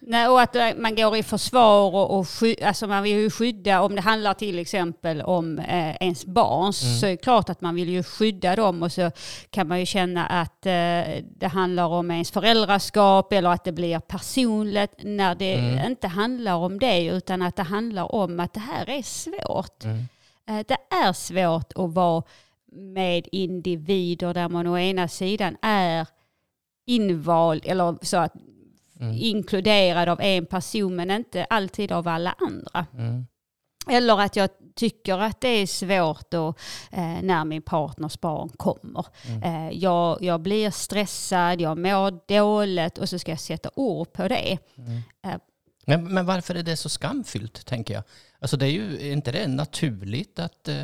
Nej, 0.03 0.29
och 0.29 0.41
att 0.41 0.57
eh, 0.57 0.69
man 0.77 0.95
går 0.95 1.17
i 1.17 1.23
försvar 1.23 1.95
och, 1.95 2.19
och 2.19 2.29
sky, 2.29 2.57
alltså 2.63 2.87
man 2.87 3.03
vill 3.03 3.17
ju 3.17 3.31
skydda, 3.31 3.81
om 3.81 3.95
det 3.95 4.01
handlar 4.01 4.35
till 4.35 4.59
exempel 4.59 5.23
om 5.23 5.59
eh, 5.59 5.97
ens 6.01 6.27
barn, 6.27 6.63
mm. 6.63 6.73
så 6.73 7.07
är 7.07 7.11
det 7.11 7.17
klart 7.17 7.51
att 7.51 7.61
man 7.61 7.75
vill 7.75 7.89
ju 7.89 8.03
skydda 8.03 8.57
dem 8.57 8.83
och 8.83 8.93
så 8.93 9.11
kan 9.51 9.69
man 9.69 9.81
ju 9.81 9.87
känna 9.87 10.27
att 10.27 10.67
eh, 10.67 11.23
det 11.37 11.51
handlar 11.53 11.87
om 11.87 12.11
ens 12.11 12.31
föräldraskap 12.31 13.33
eller 13.33 13.51
att 13.51 13.65
det 13.65 13.73
blir 13.73 13.99
personligt 13.99 14.95
när 15.03 15.35
det 15.35 15.55
mm. 15.55 15.87
inte 15.87 16.09
handlar 16.09 16.55
om 16.55 16.79
det 16.79 17.07
utan 17.07 17.43
att 17.43 17.57
det 17.57 17.63
handlar 17.63 18.15
om 18.15 18.41
att 18.41 18.53
det 18.53 18.61
här 18.61 18.91
är 18.91 19.03
svårt. 19.03 19.85
Mm. 19.85 20.09
Eh, 20.49 20.65
det 20.69 20.97
är 21.07 21.13
svårt 21.13 21.73
att 21.75 21.95
vara 21.95 22.23
med 22.73 23.29
individer 23.33 24.35
där 24.35 24.49
man 24.49 24.67
å 24.67 24.79
ena 24.79 25.09
sidan 25.09 25.57
är 25.63 26.07
invald, 26.87 27.63
eller 27.67 27.99
så 28.03 28.17
att 28.17 28.35
mm. 29.01 29.17
inkluderad 29.17 30.09
av 30.09 30.21
en 30.21 30.47
person 30.47 30.97
men 30.97 31.11
inte 31.11 31.45
alltid 31.45 31.93
av 31.93 32.09
alla 32.09 32.37
andra. 32.39 32.87
Mm. 32.95 33.27
Eller 33.91 34.21
att 34.21 34.37
jag 34.37 34.51
tycker 34.75 35.19
att 35.19 35.41
det 35.41 35.49
är 35.49 35.67
svårt 35.67 36.31
då, 36.31 36.49
eh, 36.93 37.23
när 37.23 37.45
min 37.45 37.63
partners 37.63 38.21
barn 38.21 38.49
kommer. 38.49 39.07
Mm. 39.27 39.43
Eh, 39.43 39.79
jag, 39.79 40.23
jag 40.23 40.41
blir 40.41 40.71
stressad, 40.71 41.61
jag 41.61 41.79
mår 41.79 42.29
dåligt 42.29 42.99
och 42.99 43.09
så 43.09 43.19
ska 43.19 43.33
jag 43.33 43.41
sätta 43.41 43.71
ord 43.75 44.13
på 44.13 44.29
det. 44.29 44.59
Mm. 44.77 45.03
Eh. 45.25 45.41
Men, 45.87 46.15
men 46.15 46.27
varför 46.27 46.55
är 46.55 46.63
det 46.63 46.77
så 46.77 46.89
skamfyllt, 46.89 47.67
tänker 47.67 47.95
jag? 47.95 48.03
Alltså 48.39 48.57
det 48.57 48.67
är 48.67 48.71
ju 48.71 49.13
inte 49.13 49.33
det 49.33 49.49
naturligt 49.49 50.39
att, 50.39 50.69
eh, 50.69 50.83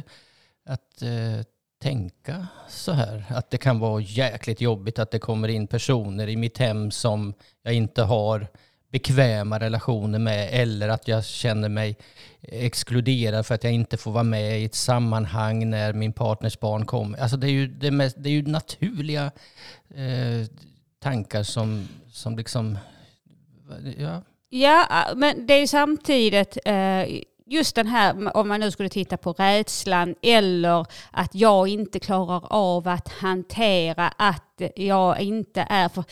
att 0.67 1.03
eh, 1.03 1.45
tänka 1.87 2.47
så 2.69 2.93
här. 2.93 3.25
Att 3.29 3.51
det 3.51 3.59
kan 3.59 3.79
vara 3.79 4.01
jäkligt 4.01 4.61
jobbigt 4.61 4.99
att 4.99 5.11
det 5.11 5.19
kommer 5.19 5.49
in 5.49 5.67
personer 5.67 6.29
i 6.29 6.37
mitt 6.37 6.59
hem 6.59 6.91
som 6.91 7.35
jag 7.63 7.75
inte 7.75 8.03
har 8.03 8.47
bekväma 8.93 9.59
relationer 9.59 10.19
med 10.19 10.49
eller 10.53 10.89
att 10.89 11.09
jag 11.09 11.25
känner 11.25 11.69
mig 11.69 11.97
exkluderad 12.43 13.47
för 13.47 13.55
att 13.55 13.65
jag 13.65 13.73
inte 13.73 13.97
får 13.97 14.13
vara 14.13 14.25
med 14.25 14.61
i 14.61 14.65
ett 14.65 14.75
sammanhang 14.75 15.71
när 15.71 15.93
min 15.93 16.13
partners 16.13 16.61
barn 16.61 16.87
kommer. 16.87 17.19
Alltså 17.19 17.37
det 17.37 17.47
är 17.47 17.51
ju, 17.51 17.67
det 17.67 17.91
mest, 17.91 18.17
det 18.19 18.29
är 18.29 18.33
ju 18.33 18.43
naturliga 18.43 19.31
eh, 19.95 20.47
tankar 21.03 21.43
som, 21.43 21.89
som 22.13 22.37
liksom... 22.37 22.79
Ja. 23.99 24.23
ja, 24.49 25.13
men 25.17 25.47
det 25.47 25.55
är 25.55 25.61
ju 25.61 25.67
samtidigt 25.67 26.59
eh, 26.65 27.05
just 27.47 27.75
den 27.75 27.87
här, 27.87 28.37
om 28.37 28.49
man 28.49 28.61
nu 28.61 28.71
skulle 28.71 28.89
titta 28.89 29.17
på 29.17 29.33
rädslan 29.33 30.15
eller 30.23 30.87
att 31.11 31.35
jag 31.35 31.69
inte 31.69 31.99
klarar 31.99 32.47
av 32.51 32.89
att 32.89 33.09
hantera 33.09 34.09
att 34.09 34.63
jag 34.77 35.21
inte 35.21 35.67
är 35.69 35.89
för 35.89 36.05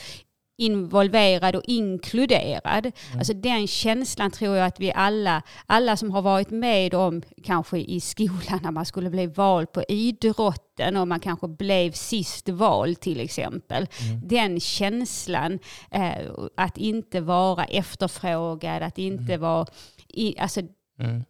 involverad 0.57 1.57
och 1.57 1.63
inkluderad. 1.65 2.87
Mm. 2.87 3.19
Alltså 3.19 3.35
den 3.35 3.67
känslan 3.67 4.31
tror 4.31 4.57
jag 4.57 4.67
att 4.67 4.81
vi 4.81 4.93
alla, 4.93 5.43
alla 5.67 5.97
som 5.97 6.11
har 6.11 6.23
varit 6.23 6.51
med 6.51 6.95
om 6.95 7.23
kanske 7.45 7.79
i 7.79 8.01
skolan 8.01 8.61
när 8.63 8.71
man 8.71 8.87
skulle 8.87 9.11
bli 9.11 9.27
vald 9.27 9.73
på 9.73 9.85
idrotten 9.89 10.97
och 10.97 11.09
man 11.09 11.21
kanske 11.21 11.49
blev 11.49 11.93
sist 11.93 12.49
vald 12.49 13.01
till 13.01 13.21
exempel. 13.21 13.87
Mm. 14.01 14.29
Den 14.29 14.61
känslan 14.61 15.59
eh, 15.91 16.31
att 16.57 16.79
inte 16.79 17.21
vara 17.21 17.65
efterfrågad, 17.65 18.83
att 18.83 18.99
inte 18.99 19.33
mm. 19.35 19.41
vara, 19.41 19.67
i, 20.09 20.39
alltså 20.39 20.61
Mm. 20.99 21.25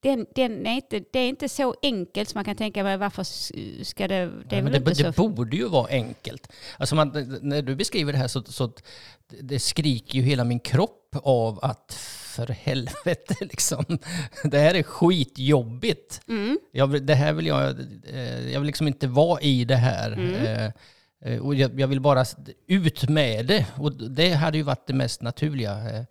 Den, 0.00 0.26
den 0.34 0.66
är 0.66 0.74
inte, 0.74 1.04
det 1.12 1.18
är 1.18 1.28
inte 1.28 1.48
så 1.48 1.74
enkelt 1.82 2.28
som 2.28 2.38
man 2.38 2.44
kan 2.44 2.56
tänka 2.56 2.96
varför 2.96 3.24
ska 3.84 4.08
det... 4.08 4.30
Det, 4.48 4.56
ja, 4.56 4.62
det, 4.62 5.02
det 5.02 5.16
borde 5.16 5.56
ju 5.56 5.68
vara 5.68 5.88
enkelt. 5.88 6.52
Alltså 6.78 6.94
man, 6.94 7.38
när 7.42 7.62
du 7.62 7.76
beskriver 7.76 8.12
det 8.12 8.18
här 8.18 8.28
så, 8.28 8.42
så 8.42 8.72
det 9.40 9.58
skriker 9.58 10.18
ju 10.18 10.24
hela 10.24 10.44
min 10.44 10.60
kropp 10.60 11.16
av 11.22 11.58
att 11.62 11.92
för 12.36 12.48
helvete 12.48 13.34
liksom. 13.40 13.84
Det 14.44 14.58
här 14.58 14.74
är 14.74 14.82
skitjobbigt. 14.82 16.20
Mm. 16.28 16.58
Jag, 16.72 17.02
det 17.02 17.14
här 17.14 17.32
vill 17.32 17.46
jag, 17.46 17.80
eh, 18.06 18.52
jag 18.52 18.60
vill 18.60 18.66
liksom 18.66 18.86
inte 18.86 19.06
vara 19.06 19.40
i 19.40 19.64
det 19.64 19.76
här. 19.76 20.12
Mm. 20.12 20.34
Eh, 20.34 20.70
eh, 21.24 21.40
och 21.40 21.54
jag, 21.54 21.80
jag, 21.80 21.88
vill 21.88 22.00
bara 22.00 22.24
ut 22.66 23.08
med 23.08 23.46
det. 23.46 23.66
Och 23.76 23.92
det 24.10 24.32
hade 24.32 24.56
ju 24.58 24.62
varit 24.62 24.86
det 24.86 24.94
mest 24.94 25.22
naturliga. 25.22 26.06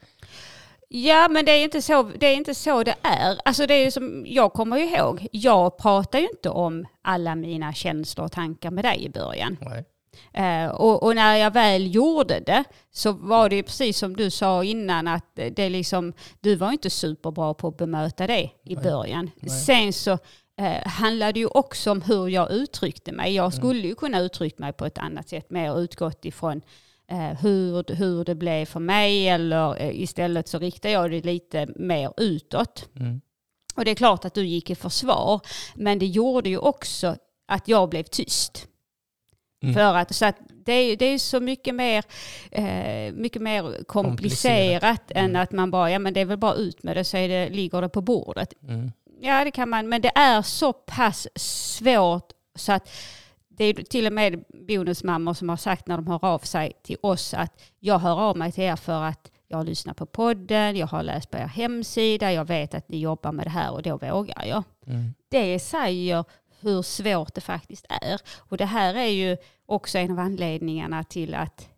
Ja, 0.98 1.28
men 1.28 1.46
det 1.46 1.52
är 1.52 1.64
inte 1.64 1.82
så 1.82 2.04
det 2.04 2.28
är. 2.28 2.36
Inte 2.36 2.56
så 2.56 2.84
det 2.84 2.96
är. 3.02 3.38
Alltså 3.46 3.68
det 3.68 3.74
är 3.74 3.92
som, 3.92 4.24
jag 4.28 4.54
kommer 4.54 4.78
ihåg, 4.78 5.28
jag 5.32 5.78
pratar 5.78 6.20
ju 6.20 6.28
inte 6.30 6.50
om 6.50 6.86
alla 7.02 7.36
mina 7.36 7.74
känslor 7.74 8.26
och 8.26 8.32
tankar 8.32 8.72
med 8.72 8.86
dig 8.86 9.06
i 9.06 9.10
början. 9.10 9.58
Uh, 10.38 10.68
och, 10.68 11.04
och, 11.04 11.16
när 11.16 11.36
jag 11.36 11.52
väl 11.52 11.96
gjorde 11.96 12.40
det 12.40 12.64
så 12.92 13.12
var 13.12 13.50
det 13.50 13.56
ju 13.56 13.64
precis 13.64 13.98
som 13.98 14.16
du 14.16 14.30
sa 14.30 14.64
innan 14.64 15.08
att 15.08 15.40
det 15.56 15.70
liksom, 15.70 16.14
du 16.40 16.56
var 16.56 16.72
inte 16.72 16.90
superbra 16.90 17.54
på 17.54 17.68
att 17.68 17.78
bemöta 17.78 18.28
det 18.28 18.44
i 18.64 18.76
Nej. 18.76 18.84
början. 18.84 19.32
Nej. 19.36 19.50
Sen 19.50 19.94
så 19.94 20.12
uh, 20.12 20.88
handlade 20.88 21.32
det 21.32 21.40
ju 21.40 21.48
också 21.48 21.92
om 21.92 22.02
hur 22.02 22.28
jag 22.28 22.52
uttryckte 22.52 23.12
mig. 23.12 23.36
Jag 23.36 23.44
mm. 23.44 23.52
skulle 23.52 23.88
ju 23.88 23.96
kunna 23.96 24.20
uttrycka 24.20 24.56
mig 24.60 24.74
på 24.74 24.86
ett 24.86 24.98
annat 24.98 25.30
sätt, 25.30 25.50
mer 25.50 25.80
utgått 25.80 26.26
ifrån 26.26 26.58
eh, 26.58 26.62
hur, 27.42 27.96
hur 27.96 28.26
det 28.26 28.36
blev 28.36 28.66
för 28.66 28.80
mig 28.80 29.30
eller 29.30 29.82
eh, 29.82 30.02
istället 30.02 30.48
så 30.48 30.60
riktar 30.60 30.90
jag 30.90 31.12
det 31.12 31.26
lite 31.26 31.68
mer 31.76 32.14
utåt. 32.18 32.90
Mm. 33.00 33.22
Och 33.76 33.86
det 33.86 33.92
är 33.92 33.96
klart 33.96 34.26
att 34.26 34.34
du 34.34 34.46
gick 34.46 34.70
i 34.70 34.76
försvar, 34.76 35.42
men 35.76 36.00
det 36.00 36.06
gjorde 36.06 36.50
ju 36.50 36.58
också 36.58 37.16
att 37.48 37.68
jag 37.68 37.90
blev 37.90 38.04
tyst. 38.04 38.68
Mm. 39.64 39.76
För 39.76 39.96
att, 39.96 40.16
så 40.16 40.26
att 40.26 40.38
det, 40.66 40.74
är, 40.74 40.98
det 40.98 41.06
är 41.06 41.18
så 41.18 41.40
mycket 41.40 41.76
mer, 41.76 42.04
eh, 42.52 43.14
mycket 43.14 43.42
mer 43.42 43.62
komplicerat, 43.64 43.86
komplicerat. 43.88 45.12
Mm. 45.12 45.26
än 45.26 45.36
att 45.42 45.52
man 45.52 45.72
bara, 45.72 45.92
ja 45.92 46.00
men 46.00 46.14
det 46.14 46.22
är 46.22 46.26
väl 46.26 46.38
bara 46.38 46.54
ut 46.54 46.84
med 46.84 46.98
det 46.98 47.04
så 47.04 47.18
är 47.18 47.30
det, 47.30 47.50
ligger 47.50 47.82
det 47.82 47.90
på 47.90 48.02
bordet. 48.02 48.54
Mm. 48.64 48.92
Ja 49.22 49.44
det 49.44 49.52
kan 49.52 49.70
man, 49.70 49.90
men 49.90 50.02
det 50.02 50.12
är 50.16 50.42
så 50.42 50.74
pass 50.74 51.28
svårt 51.36 52.32
så 52.56 52.72
att 52.72 52.90
det 53.58 53.66
är 53.66 53.74
till 53.74 54.08
och 54.08 54.14
med 54.14 54.44
bonusmammor 54.68 55.34
som 55.34 55.50
har 55.50 55.58
sagt 55.58 55.88
när 55.88 55.96
de 55.98 56.08
hör 56.08 56.26
av 56.26 56.40
sig 56.40 56.72
till 56.84 56.98
oss 57.02 57.34
att 57.34 57.62
jag 57.80 58.00
hör 58.00 58.20
av 58.20 58.38
mig 58.38 58.52
till 58.52 58.64
er 58.64 58.76
för 58.76 59.04
att 59.04 59.32
jag 59.48 59.58
har 59.58 59.64
lyssnat 59.64 59.98
på 59.98 60.06
podden, 60.06 60.76
jag 60.76 60.88
har 60.88 61.04
läst 61.04 61.32
på 61.32 61.38
er 61.38 61.48
hemsida, 61.48 62.34
jag 62.34 62.46
vet 62.46 62.74
att 62.74 62.90
ni 62.90 63.00
jobbar 63.00 63.32
med 63.32 63.46
det 63.46 63.50
här 63.50 63.72
och 63.72 63.82
då 63.82 63.98
vågar 63.98 64.46
jag. 64.46 64.64
Mm. 64.88 65.14
Det 65.30 65.60
säger 65.60 66.26
hur 66.60 66.82
svårt 66.82 67.34
det 67.34 67.42
faktiskt 67.42 67.86
är. 67.90 68.22
Och 68.38 68.58
det 68.58 68.66
här 68.66 68.96
är 68.96 69.08
ju 69.08 69.38
också 69.66 69.98
en 69.98 70.12
av 70.12 70.20
anledningarna 70.20 71.04
till 71.04 71.34
att 71.34 71.70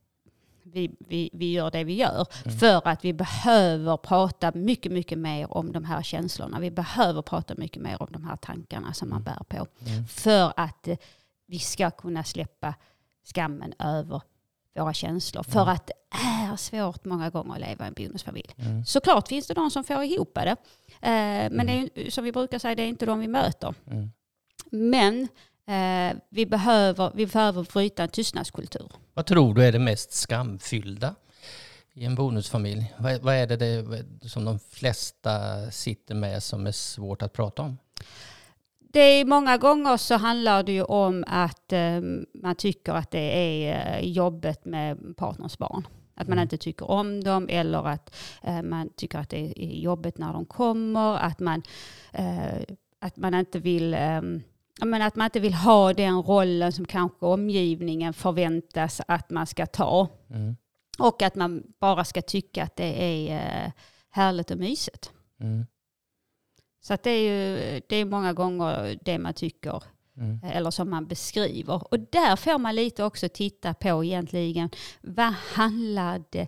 vi, 0.64 0.92
vi, 1.00 1.30
vi 1.34 1.52
gör 1.52 1.72
det 1.72 1.84
vi 1.84 1.94
gör. 1.94 2.28
Mm. 2.46 2.58
För 2.58 2.88
att 2.88 3.06
vi 3.06 3.14
behöver 3.14 3.98
prata 3.98 4.52
mycket, 4.56 4.92
mycket 4.92 5.18
mer 5.18 5.54
om 5.58 5.72
de 5.72 5.84
här 5.84 6.04
känslorna. 6.04 6.60
Vi 6.60 6.72
behöver 6.72 7.22
prata 7.22 7.54
mycket 7.58 7.82
mer 7.82 8.02
om 8.02 8.08
de 8.12 8.24
här 8.24 8.36
tankarna 8.36 8.94
som 8.94 9.10
man 9.10 9.22
mm. 9.22 9.34
bär 9.34 9.58
på. 9.58 9.68
Mm. 9.86 10.08
För 10.08 10.54
att 10.56 10.88
vi 11.48 11.60
ska 11.60 11.92
kunna 11.92 12.24
släppa 12.24 12.76
skammen 13.24 13.74
över 13.80 14.22
våra 14.76 14.94
känslor. 14.94 15.46
Mm. 15.48 15.54
För 15.54 15.72
att 15.72 15.88
det 15.88 15.94
är 16.28 16.56
svårt 16.56 17.06
många 17.06 17.30
gånger 17.30 17.54
att 17.54 17.60
leva 17.60 17.86
i 17.86 17.88
en 17.88 17.94
bonusfamilj. 17.94 18.50
Mm. 18.58 18.86
Såklart 18.86 19.28
finns 19.28 19.48
det 19.48 19.54
de 19.54 19.72
som 19.72 19.84
får 19.84 20.04
ihop 20.04 20.32
det. 20.36 20.50
Eh, 20.50 20.58
men 21.02 21.60
mm. 21.60 21.90
det 21.94 22.08
är, 22.08 22.12
som 22.12 22.24
vi 22.24 22.32
brukar 22.32 22.60
säga, 22.60 22.76
det 22.76 22.84
är 22.84 22.88
inte 22.88 23.06
de 23.06 23.20
vi 23.20 23.28
möter. 23.28 23.74
Mm. 23.92 24.12
Men 24.72 25.28
eh, 25.68 26.18
vi, 26.30 26.46
behöver, 26.46 27.12
vi 27.16 27.28
behöver 27.28 27.64
bryta 27.64 28.04
en 28.04 28.10
tystnadskultur. 28.10 28.92
Vad 29.14 29.26
tror 29.26 29.54
du 29.54 29.64
är 29.66 29.72
det 29.72 29.80
mest 29.80 30.14
skamfyllda 30.14 31.16
i 31.94 32.06
en 32.06 32.16
bonusfamilj? 32.16 32.94
Vad, 32.98 33.22
vad 33.22 33.36
är 33.36 33.48
det, 33.48 33.82
det 34.04 34.30
som 34.30 34.46
de 34.46 34.60
flesta 34.60 35.32
sitter 35.72 36.16
med 36.16 36.44
som 36.44 36.68
är 36.68 36.72
svårt 36.72 37.22
att 37.22 37.34
prata 37.34 37.62
om? 37.62 37.78
Det 38.90 39.00
är 39.00 39.26
många 39.26 39.58
gånger 39.58 39.98
så 39.98 40.16
handlar 40.16 40.64
det 40.64 40.72
ju 40.72 40.84
om 40.84 41.24
att 41.28 41.74
eh, 41.74 42.02
man 42.34 42.56
tycker 42.58 42.94
att 42.94 43.12
det 43.12 43.20
är 43.20 43.98
eh, 43.98 44.10
jobbet 44.10 44.66
med 44.66 45.18
partners 45.18 45.58
barn. 45.58 45.88
Att 46.16 46.28
man 46.28 46.38
mm. 46.38 46.44
inte 46.44 46.58
tycker 46.58 46.92
om 46.92 47.24
dem 47.24 47.48
eller 47.50 47.88
att 47.88 48.16
eh, 48.44 48.62
man 48.62 48.90
tycker 48.96 49.20
att 49.20 49.30
det 49.30 49.54
är 49.64 49.80
jobbigt 49.80 50.18
när 50.18 50.34
de 50.34 50.46
kommer. 50.46 51.18
Att 51.18 51.40
man, 51.40 51.64
att 53.00 53.18
man 53.18 53.34
inte 53.34 53.60
vill 53.60 53.94
eh, 53.94 54.22
men 54.86 55.02
att 55.02 55.16
man 55.16 55.26
inte 55.26 55.40
vill 55.40 55.54
ha 55.54 55.94
den 55.94 56.22
rollen 56.22 56.72
som 56.72 56.86
kanske 56.86 57.26
omgivningen 57.26 58.14
förväntas 58.14 59.02
att 59.08 59.30
man 59.30 59.48
ska 59.48 59.66
ta. 59.66 60.08
Mm. 60.30 60.56
Och 61.00 61.22
att 61.22 61.36
man 61.36 61.64
bara 61.80 62.06
ska 62.06 62.22
tycka 62.22 62.64
att 62.64 62.76
det 62.76 63.30
är 63.30 63.72
härligt 64.10 64.52
och 64.52 64.58
mysigt. 64.58 65.12
Mm. 65.40 65.66
Så 66.82 66.94
att 66.94 67.04
det 67.04 67.10
är 67.10 67.22
ju 67.22 67.82
det 67.88 67.96
är 67.96 68.06
många 68.06 68.34
gånger 68.34 69.00
det 69.02 69.20
man 69.20 69.34
tycker 69.34 69.84
Mm. 70.18 70.40
eller 70.44 70.72
som 70.72 70.90
man 70.90 71.08
beskriver. 71.08 71.94
Och 71.94 72.00
där 72.00 72.36
får 72.36 72.58
man 72.60 72.76
lite 72.76 73.04
också 73.04 73.30
titta 73.30 73.74
på 73.74 74.04
egentligen 74.04 74.70
vad 75.02 75.34
handlar 75.54 76.24
det 76.30 76.48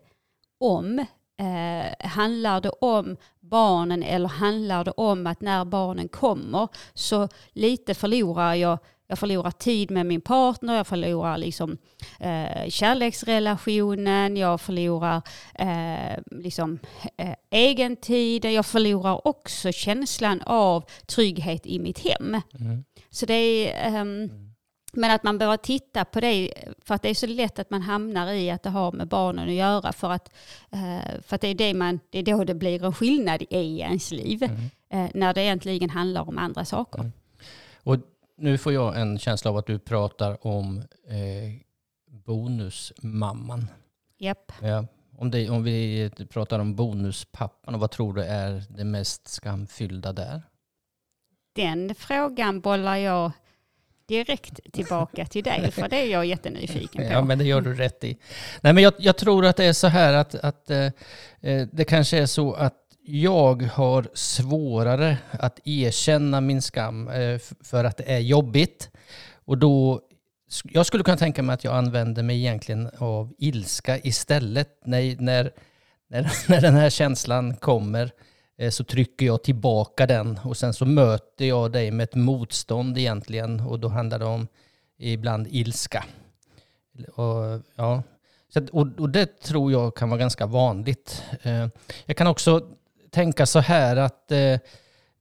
om? 0.60 1.00
Eh, 1.40 2.08
handlar 2.08 2.62
det 2.62 2.70
om 2.70 3.18
barnen 3.40 4.04
eller 4.04 4.30
handlar 4.30 4.84
det 4.84 4.92
om 4.92 5.28
att 5.28 5.42
när 5.42 5.66
barnen 5.66 6.08
kommer 6.08 6.68
så 6.94 7.28
lite 7.54 7.94
förlorar 7.94 8.54
jag 8.54 8.78
jag 9.10 9.20
förlorar 9.20 9.52
tid 9.52 9.92
med 9.92 10.06
min 10.06 10.22
partner, 10.22 10.76
jag 10.76 10.88
förlorar 10.88 11.38
liksom, 11.38 11.78
eh, 12.20 12.70
kärleksrelationen, 12.70 14.38
jag 14.38 14.62
förlorar 14.62 15.22
eh, 15.56 16.20
liksom, 16.32 16.80
eh, 17.18 17.34
egen 17.50 17.96
tid, 17.96 18.46
jag 18.46 18.66
förlorar 18.66 19.28
också 19.28 19.72
känslan 19.72 20.42
av 20.42 20.84
trygghet 21.06 21.66
i 21.66 21.80
mitt 21.80 22.00
hem. 22.00 22.42
Mm. 22.60 22.84
Så 23.10 23.26
det 23.26 23.34
är, 23.34 23.88
ehm, 23.88 24.30
men 24.94 25.12
att 25.12 25.24
man 25.24 25.38
behöver 25.38 25.58
titta 25.58 26.06
på 26.06 26.20
det, 26.20 26.54
för 26.86 26.96
att 26.96 27.02
det 27.02 27.10
är 27.10 27.14
så 27.14 27.28
lätt 27.28 27.60
att 27.60 27.70
man 27.70 27.82
hamnar 27.82 28.32
i 28.32 28.52
att 28.52 28.64
det 28.64 28.70
har 28.70 28.92
med 28.92 29.08
barnen 29.08 29.50
att 29.50 29.56
göra. 29.56 29.94
För 29.94 30.12
att, 30.12 30.32
eh, 30.72 31.22
för 31.22 31.36
att 31.36 31.42
det, 31.42 31.48
är 31.48 31.56
det, 31.56 31.74
man, 31.74 32.00
det 32.10 32.20
är 32.20 32.24
då 32.24 32.44
det 32.44 32.56
blir 32.56 32.86
en 32.86 32.94
skillnad 32.94 33.42
i 33.50 33.80
ens 33.80 34.12
liv. 34.12 34.44
Mm. 34.44 34.56
eh, 34.90 35.12
När 35.14 35.34
det 35.34 35.42
egentligen 35.42 35.90
handlar 35.90 36.30
om 36.30 36.38
andra 36.38 36.66
saker. 36.66 37.00
Mm. 37.00 37.12
Och 37.84 37.98
nu 38.40 38.58
får 38.58 38.74
jag 38.74 39.00
en 39.00 39.20
känsla 39.20 39.52
av 39.52 39.58
att 39.58 39.66
du 39.66 39.80
pratar 39.80 40.48
om 40.48 40.78
eh, 41.08 41.54
bonusmamman. 42.26 43.68
Japp. 44.18 44.52
Ja. 44.62 44.86
Om, 45.18 45.32
det, 45.32 45.50
om 45.50 45.64
vi 45.64 46.12
pratar 46.30 46.60
om 46.60 46.76
bonuspappan, 46.76 47.74
och 47.74 47.80
vad 47.80 47.92
tror 47.92 48.14
du 48.14 48.24
är 48.24 48.64
det 48.70 48.84
mest 48.84 49.28
skamfyllda 49.28 50.14
där? 50.14 50.42
Den 51.54 51.96
frågan 51.96 52.62
bollar 52.62 52.98
jag 52.98 53.32
direkt 54.06 54.60
tillbaka 54.74 55.26
till 55.26 55.44
dig, 55.44 55.72
för 55.72 55.90
det 55.90 55.98
är 55.98 56.06
jag 56.06 56.26
jättenyfiken 56.26 57.08
på. 57.08 57.14
Ja, 57.14 57.22
men 57.22 57.38
det 57.38 57.44
gör 57.44 57.62
du 57.62 57.74
rätt 57.74 58.04
i. 58.04 58.18
Nej, 58.62 58.74
men 58.74 58.84
jag, 58.84 58.94
jag 58.98 59.18
tror 59.18 59.46
att 59.46 59.58
det 59.58 59.66
är 59.66 59.74
så 59.74 59.88
här 59.88 60.14
att, 60.14 60.36
att 60.36 60.70
eh, 60.70 60.86
eh, 61.42 61.68
det 61.72 61.86
kanske 61.86 62.18
är 62.18 62.26
så 62.26 62.54
att 62.54 62.76
jag 63.12 63.64
har 63.64 64.08
svårare 64.14 65.18
att 65.32 65.60
erkänna 65.68 66.42
min 66.42 66.62
skam 66.62 67.08
eh, 67.08 67.40
för 67.64 67.84
att 67.84 67.98
det 67.98 68.04
är 68.04 68.20
jobbigt. 68.20 68.90
Och 69.46 69.58
då, 69.58 70.02
jag 70.64 70.86
skulle 70.86 71.04
kunna 71.04 71.18
tänka 71.18 71.44
mig 71.44 71.54
att 71.54 71.64
jag 71.64 71.76
använder 71.76 72.24
mig 72.24 72.38
egentligen 72.38 72.90
av 72.98 73.34
ilska 73.38 74.00
istället. 74.00 74.70
När, 74.86 75.22
när, 75.22 75.52
när, 76.08 76.32
när 76.50 76.62
den 76.62 76.76
här 76.76 76.90
känslan 76.90 77.56
kommer 77.56 78.12
eh, 78.58 78.70
så 78.70 78.84
trycker 78.84 79.26
jag 79.26 79.44
tillbaka 79.44 80.06
den 80.08 80.40
och 80.44 80.58
sen 80.58 80.74
så 80.74 80.86
möter 80.86 81.46
jag 81.46 81.72
dig 81.72 81.92
med 81.92 82.04
ett 82.04 82.16
motstånd 82.16 82.98
egentligen 82.98 83.60
och 83.60 83.80
då 83.80 83.88
handlar 83.88 84.20
det 84.20 84.26
om 84.26 84.48
ibland 84.98 85.48
ilska. 85.50 86.06
Och, 87.16 87.62
ja. 87.76 88.04
så, 88.54 88.68
och, 88.72 88.88
och 89.00 89.10
det 89.10 89.42
tror 89.42 89.72
jag 89.72 89.96
kan 89.96 90.10
vara 90.10 90.20
ganska 90.20 90.46
vanligt. 90.46 91.24
Eh, 91.42 91.68
jag 92.06 92.18
kan 92.18 92.28
också 92.28 92.76
tänka 93.12 93.46
så 93.46 93.60
här 93.60 93.96
att 93.96 94.32
eh, 94.32 94.60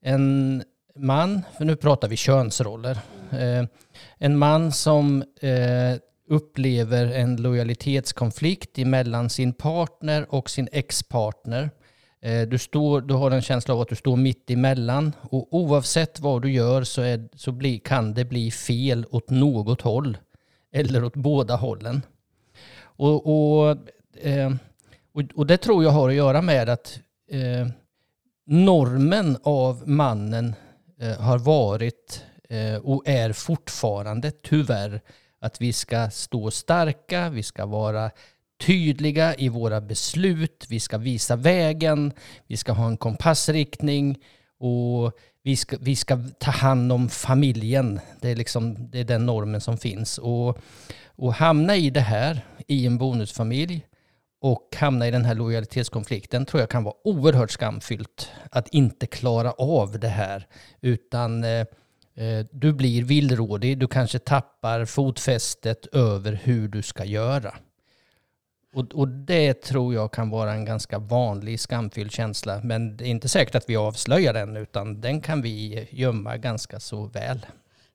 en 0.03 0.63
man, 0.97 1.43
för 1.59 1.65
nu 1.65 1.77
pratar 1.77 2.09
vi 2.09 2.17
könsroller, 2.17 2.99
eh, 3.33 3.65
en 4.19 4.39
man 4.39 4.73
som 4.73 5.23
eh, 5.41 6.01
upplever 6.31 7.07
en 7.07 7.37
lojalitetskonflikt 7.37 8.79
emellan 8.79 9.31
sin 9.31 9.53
partner 9.53 10.27
och 10.35 10.51
sin 10.51 10.69
ex-partner. 10.73 11.71
Eh, 12.23 12.49
Du, 12.49 12.59
står, 12.59 13.01
du 13.01 13.15
har 13.15 13.31
en 13.31 13.43
känsla 13.43 13.75
av 13.75 13.81
att 13.81 13.89
du 13.89 13.97
står 13.97 14.17
mitt 14.17 14.51
emellan 14.51 15.13
och 15.31 15.49
oavsett 15.55 16.21
vad 16.21 16.43
du 16.43 16.53
gör 16.53 16.85
så, 16.85 17.03
är, 17.03 17.29
så 17.35 17.53
bli, 17.53 17.79
kan 17.79 18.15
det 18.15 18.25
bli 18.25 18.51
fel 18.51 19.07
åt 19.11 19.31
något 19.31 19.83
håll 19.83 20.19
eller 20.73 21.05
åt 21.05 21.17
båda 21.17 21.57
hållen. 21.57 22.03
Och, 22.81 23.27
och, 23.27 23.77
eh, 24.21 24.55
och, 25.13 25.23
och 25.35 25.47
det 25.47 25.57
tror 25.57 25.85
jag 25.85 25.91
har 25.91 26.09
att 26.09 26.15
göra 26.15 26.43
med 26.43 26.69
att 26.69 26.99
eh, 27.31 27.69
normen 28.49 29.39
av 29.43 29.89
mannen 29.89 30.55
eh, 31.01 31.21
har 31.21 31.39
varit 31.39 32.25
eh, 32.49 32.77
och 32.77 33.09
är 33.09 33.33
fortfarande 33.33 34.31
tyvärr 34.31 35.01
att 35.41 35.61
vi 35.61 35.73
ska 35.73 36.11
stå 36.11 36.51
starka, 36.51 37.31
vi 37.31 37.43
ska 37.43 37.67
vara 37.67 38.11
tydliga 38.67 39.35
i 39.35 39.49
våra 39.49 39.81
beslut, 39.81 40.67
vi 40.69 40.81
ska 40.81 40.99
visa 40.99 41.37
vägen, 41.37 42.13
vi 42.47 42.57
ska 42.57 42.73
ha 42.73 42.87
en 42.87 42.97
kompassriktning 42.97 44.19
och 44.59 45.13
vi 45.43 45.57
ska, 45.57 45.77
vi 45.81 45.97
ska 45.97 46.19
ta 46.39 46.51
hand 46.51 46.93
om 46.93 47.09
familjen. 47.09 48.01
Det 48.21 48.31
är, 48.31 48.37
liksom, 48.37 48.91
det 48.91 49.01
är 49.01 49.05
den 49.05 49.27
normen 49.27 49.61
som 49.61 49.79
finns. 49.79 50.19
Och, 50.19 50.59
och 51.07 51.35
hamna 51.35 51.77
i 51.77 51.91
det 51.91 52.01
här, 52.01 52.41
i 52.67 52.87
en 52.87 52.99
bonusfamilj, 52.99 53.87
och 54.41 54.77
hamna 54.77 55.09
i 55.09 55.11
den 55.11 55.25
här 55.25 55.35
lojalitetskonflikten 55.35 56.47
tror 56.47 56.61
jag 56.61 56.71
kan 56.71 56.85
vara 56.85 56.95
oerhört 57.05 57.51
skamfyllt. 57.51 58.31
Att 58.51 58.69
inte 58.69 59.07
klara 59.07 59.53
av 59.53 59.99
det 59.99 60.09
här. 60.09 60.47
Utan 60.81 61.45
eh, 61.45 61.67
eh, 62.15 62.47
du 62.53 62.73
blir 62.73 63.05
villrådig, 63.05 63.79
du 63.79 63.89
kanske 63.89 64.19
tappar 64.19 64.85
fotfästet 64.85 65.87
över 65.87 66.41
hur 66.43 66.69
du 66.69 66.83
ska 66.83 67.05
göra. 67.05 67.55
Och, 68.75 68.95
och 68.95 69.09
det 69.09 69.55
tror 69.55 69.95
jag 69.95 70.13
kan 70.13 70.31
vara 70.31 70.53
en 70.53 70.65
ganska 70.65 70.99
vanlig 70.99 71.61
skamfylld 71.61 72.13
känsla. 72.13 72.61
Men 72.65 72.97
det 72.97 73.05
är 73.05 73.09
inte 73.09 73.29
säkert 73.29 73.55
att 73.55 73.69
vi 73.69 73.77
avslöjar 73.77 74.33
den, 74.35 74.57
utan 74.57 75.01
den 75.01 75.21
kan 75.21 75.43
vi 75.43 75.89
gömma 75.91 76.37
ganska 76.37 76.81
så 76.81 77.07
väl. 77.07 77.47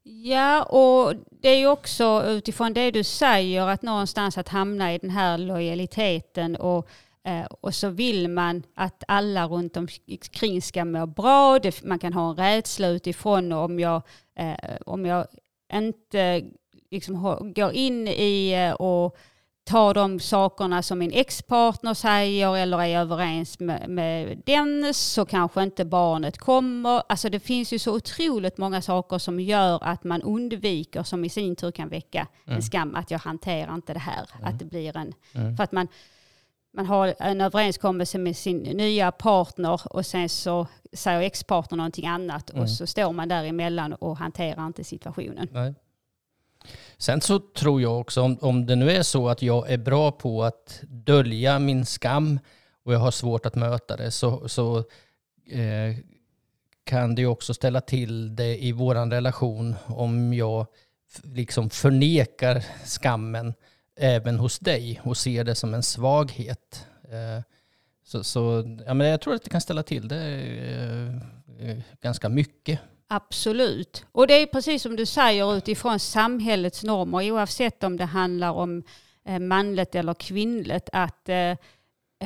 Ja, 0.06 0.63
och 0.63 1.16
det 1.32 1.50
är 1.50 1.58
ju 1.58 1.68
också 1.68 2.24
utifrån 2.28 2.74
det 2.74 2.92
du 2.92 3.04
säger 3.04 3.68
att 3.68 3.82
någonstans 3.82 4.38
att 4.38 4.50
hamna 4.50 4.94
i 4.94 4.98
den 4.98 5.10
här 5.10 5.38
lojaliteten 5.38 6.56
och, 6.56 6.88
eh, 7.24 7.46
och 7.46 7.76
så 7.76 7.89
vill 7.89 8.30
man 8.30 8.63
att 8.76 9.04
alla 9.08 9.48
runt 9.48 9.78
omkring 9.78 10.62
ska 10.62 10.86
må 10.86 11.06
bra. 11.06 11.60
Det, 11.60 11.84
man 11.84 12.00
kan 12.00 12.13
ha 12.13 12.30
en 12.30 12.36
rädsla 12.36 12.88
utifrån 12.88 13.52
om 13.52 13.80
jag, 13.80 14.02
eh, 14.36 14.78
om 14.86 15.06
jag 15.06 15.28
inte 15.74 16.44
liksom 16.92 17.54
går 17.56 17.72
in 17.72 18.08
i 18.08 18.52
eh, 18.52 18.74
och 18.74 19.18
tar 19.63 19.93
de 19.93 20.19
sakerna 20.19 20.82
som 20.82 20.99
min 20.99 21.12
ex-partner 21.13 21.93
säger 21.93 22.58
eller 22.58 22.82
är 22.82 22.99
överens 22.99 23.60
med, 23.60 23.89
med 23.89 24.41
den 24.45 24.93
så 24.93 25.26
kanske 25.26 25.63
inte 25.63 25.86
barnet 25.86 26.38
kommer. 26.38 27.04
Alltså 27.10 27.30
det 27.30 27.39
finns 27.39 27.73
ju 27.73 27.80
så 27.80 27.95
otroligt 27.95 28.58
många 28.58 28.82
saker 28.82 29.17
som 29.17 29.39
gör 29.39 29.84
att 29.84 30.04
man 30.04 30.21
undviker 30.21 31.04
som 31.04 31.26
i 31.26 31.30
sin 31.30 31.56
tur 31.56 31.71
kan 31.71 31.89
väcka 31.89 32.28
en 32.45 32.62
skam 32.62 32.95
att 32.95 33.12
jag 33.12 33.19
hanterar 33.19 33.76
inte 33.76 33.93
det 33.93 33.99
här. 33.99 34.30
Att 34.43 34.60
det 34.60 34.65
blir 34.65 34.97
en, 34.97 35.13
för 35.58 35.63
att 35.63 35.71
man, 35.71 35.88
man 36.73 36.86
har 36.86 37.15
en 37.19 37.41
överenskommelse 37.41 38.17
med 38.17 38.38
sin 38.38 38.58
nya 38.58 39.12
partner 39.12 39.82
och 39.89 40.06
sen 40.06 40.30
så 40.30 40.67
säger 40.93 41.21
ex-partner 41.21 41.78
någonting 41.78 42.08
annat 42.08 42.49
och 42.49 42.69
så 42.69 42.88
står 42.88 43.12
man 43.12 43.28
däremellan 43.28 43.93
och 43.93 44.17
hanterar 44.17 44.65
inte 44.67 44.84
situationen. 44.84 45.47
Nej. 45.52 45.73
Sen 46.97 47.21
så 47.21 47.39
tror 47.39 47.82
jag 47.82 47.99
också, 47.99 48.21
om, 48.21 48.38
om 48.41 48.65
det 48.65 48.76
nu 48.76 48.91
är 48.91 49.04
så 49.04 49.30
att 49.30 49.41
jag 49.41 49.71
är 49.71 49.78
bra 49.78 50.12
på 50.12 50.43
att 50.43 50.80
dölja 50.88 51.60
min 51.60 51.86
skam 51.86 52.39
och 52.84 52.93
jag 52.93 52.99
har 52.99 53.12
svårt 53.12 53.45
att 53.45 53.56
möta 53.56 53.97
det, 53.97 54.12
så, 54.12 54.49
så 54.49 54.78
eh, 55.49 55.95
kan 56.84 57.15
det 57.15 57.21
ju 57.21 57.28
också 57.28 57.54
ställa 57.54 57.82
till 57.82 58.36
det 58.36 58.63
i 58.63 58.71
vår 58.71 58.95
relation 59.10 59.76
om 59.86 60.34
jag 60.34 60.67
liksom 61.23 61.69
förnekar 61.69 62.65
skammen 62.86 63.54
även 63.95 64.39
hos 64.39 64.60
dig 64.60 65.02
och 65.04 65.17
ser 65.17 65.43
det 65.43 65.56
som 65.56 65.73
en 65.73 65.84
svaghet. 65.84 66.88
Eh, 67.04 67.43
så 68.04 68.23
så 68.23 68.63
ja, 68.86 68.93
men 68.93 69.08
jag 69.08 69.21
tror 69.21 69.34
att 69.34 69.43
det 69.43 69.49
kan 69.49 69.62
ställa 69.62 69.84
till 69.84 70.08
det 70.08 70.23
eh, 70.23 71.69
eh, 71.69 71.78
ganska 72.02 72.30
mycket. 72.30 72.80
Absolut. 73.15 74.06
Och 74.12 74.28
det 74.28 74.34
är 74.34 74.45
precis 74.45 74.82
som 74.82 74.95
du 74.95 75.06
säger 75.06 75.58
utifrån 75.58 75.99
samhällets 75.99 76.84
normer 76.84 77.32
oavsett 77.32 77.84
om 77.84 77.97
det 77.97 78.06
handlar 78.06 78.52
om 78.52 78.84
eh, 79.26 79.39
manligt 79.39 79.95
eller 79.95 80.13
kvinnligt 80.13 80.89
att 80.93 81.30
eh, 81.30 81.36
eh, 81.36 81.58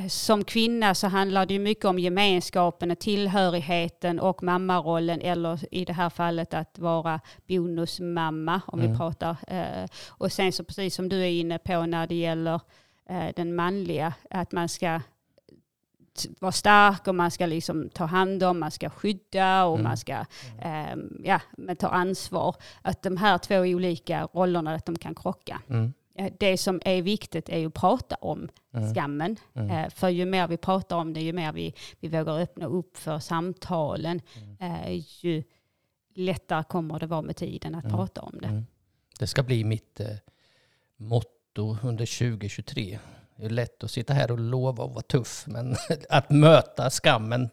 som 0.09 0.43
kvinna 0.43 0.95
så 0.95 1.07
handlar 1.07 1.45
det 1.45 1.59
mycket 1.59 1.85
om 1.85 1.99
gemenskapen 1.99 2.91
och 2.91 2.99
tillhörigheten 2.99 4.19
och 4.19 4.43
mammarollen 4.43 5.21
eller 5.21 5.75
i 5.75 5.85
det 5.85 5.93
här 5.93 6.09
fallet 6.09 6.53
att 6.53 6.79
vara 6.79 7.19
bonusmamma 7.47 8.61
om 8.67 8.81
vi 8.81 8.97
pratar. 8.97 9.35
Eh, 9.47 9.89
och 10.07 10.31
sen 10.31 10.51
så 10.51 10.63
precis 10.63 10.95
som 10.95 11.09
du 11.09 11.21
är 11.21 11.29
inne 11.29 11.59
på 11.59 11.85
när 11.85 12.07
det 12.07 12.15
gäller 12.15 12.59
eh, 13.09 13.27
den 13.35 13.55
manliga 13.55 14.13
att 14.29 14.51
man 14.51 14.69
ska 14.69 15.01
vara 16.39 16.51
stark 16.51 17.07
och 17.07 17.15
man 17.15 17.31
ska 17.31 17.45
liksom 17.45 17.89
ta 17.89 18.05
hand 18.05 18.43
om, 18.43 18.59
man 18.59 18.71
ska 18.71 18.89
skydda 18.89 19.65
och 19.65 19.79
man 19.79 19.97
ska 19.97 20.25
ehm, 20.61 21.21
ja, 21.23 21.41
men 21.57 21.75
ta 21.75 21.87
ansvar. 21.87 22.55
Att 22.81 23.01
de 23.03 23.17
här 23.17 23.37
två 23.37 23.55
olika 23.59 24.27
rollerna 24.33 24.75
att 24.75 24.85
de 24.85 24.97
kan 24.97 25.15
krocka. 25.15 25.61
Mm. 25.69 25.93
det 26.39 26.57
som 26.57 26.81
är 26.85 27.01
viktigt 27.01 27.49
är 27.49 27.57
ju 27.57 27.67
att 27.67 27.73
prata 27.73 28.15
om 28.15 28.49
Mm. 28.73 28.93
skammen. 28.93 29.35
Mm. 29.55 29.69
Eh, 29.71 29.89
För 29.89 30.09
ju 30.09 30.25
mer 30.25 30.47
vi 30.47 30.57
pratar 30.57 30.95
om 30.97 31.13
det, 31.13 31.21
ju 31.21 31.33
mer 31.33 31.51
vi, 31.53 31.73
vi 31.99 32.07
vågar 32.07 32.39
öppna 32.39 32.65
upp 32.65 32.97
för 32.97 33.19
samtalen, 33.19 34.21
Mm. 34.59 34.83
eh, 34.83 35.03
ju 35.25 35.43
lättare 36.15 36.63
kommer 36.63 36.99
det 36.99 37.05
vara 37.07 37.21
med 37.21 37.35
tiden 37.35 37.75
att 37.75 37.83
Mm. 37.83 37.95
prata 37.95 38.21
om 38.21 38.39
det. 38.41 38.47
Mm. 38.47 38.65
Det 39.19 39.27
ska 39.27 39.43
bli 39.43 39.63
mitt 39.63 39.99
eh, 39.99 40.07
motto 40.97 41.77
under 41.83 42.05
2023. 42.05 42.99
Det 43.37 43.45
är 43.45 43.49
lätt 43.49 43.83
att 43.83 43.91
sitta 43.91 44.13
här 44.13 44.31
och 44.31 44.39
lova 44.39 44.83
och 44.83 44.91
vara 44.91 45.01
tuff, 45.01 45.43
men 45.47 45.75
att 46.09 46.29
möta 46.29 46.89
skammen 46.89 47.49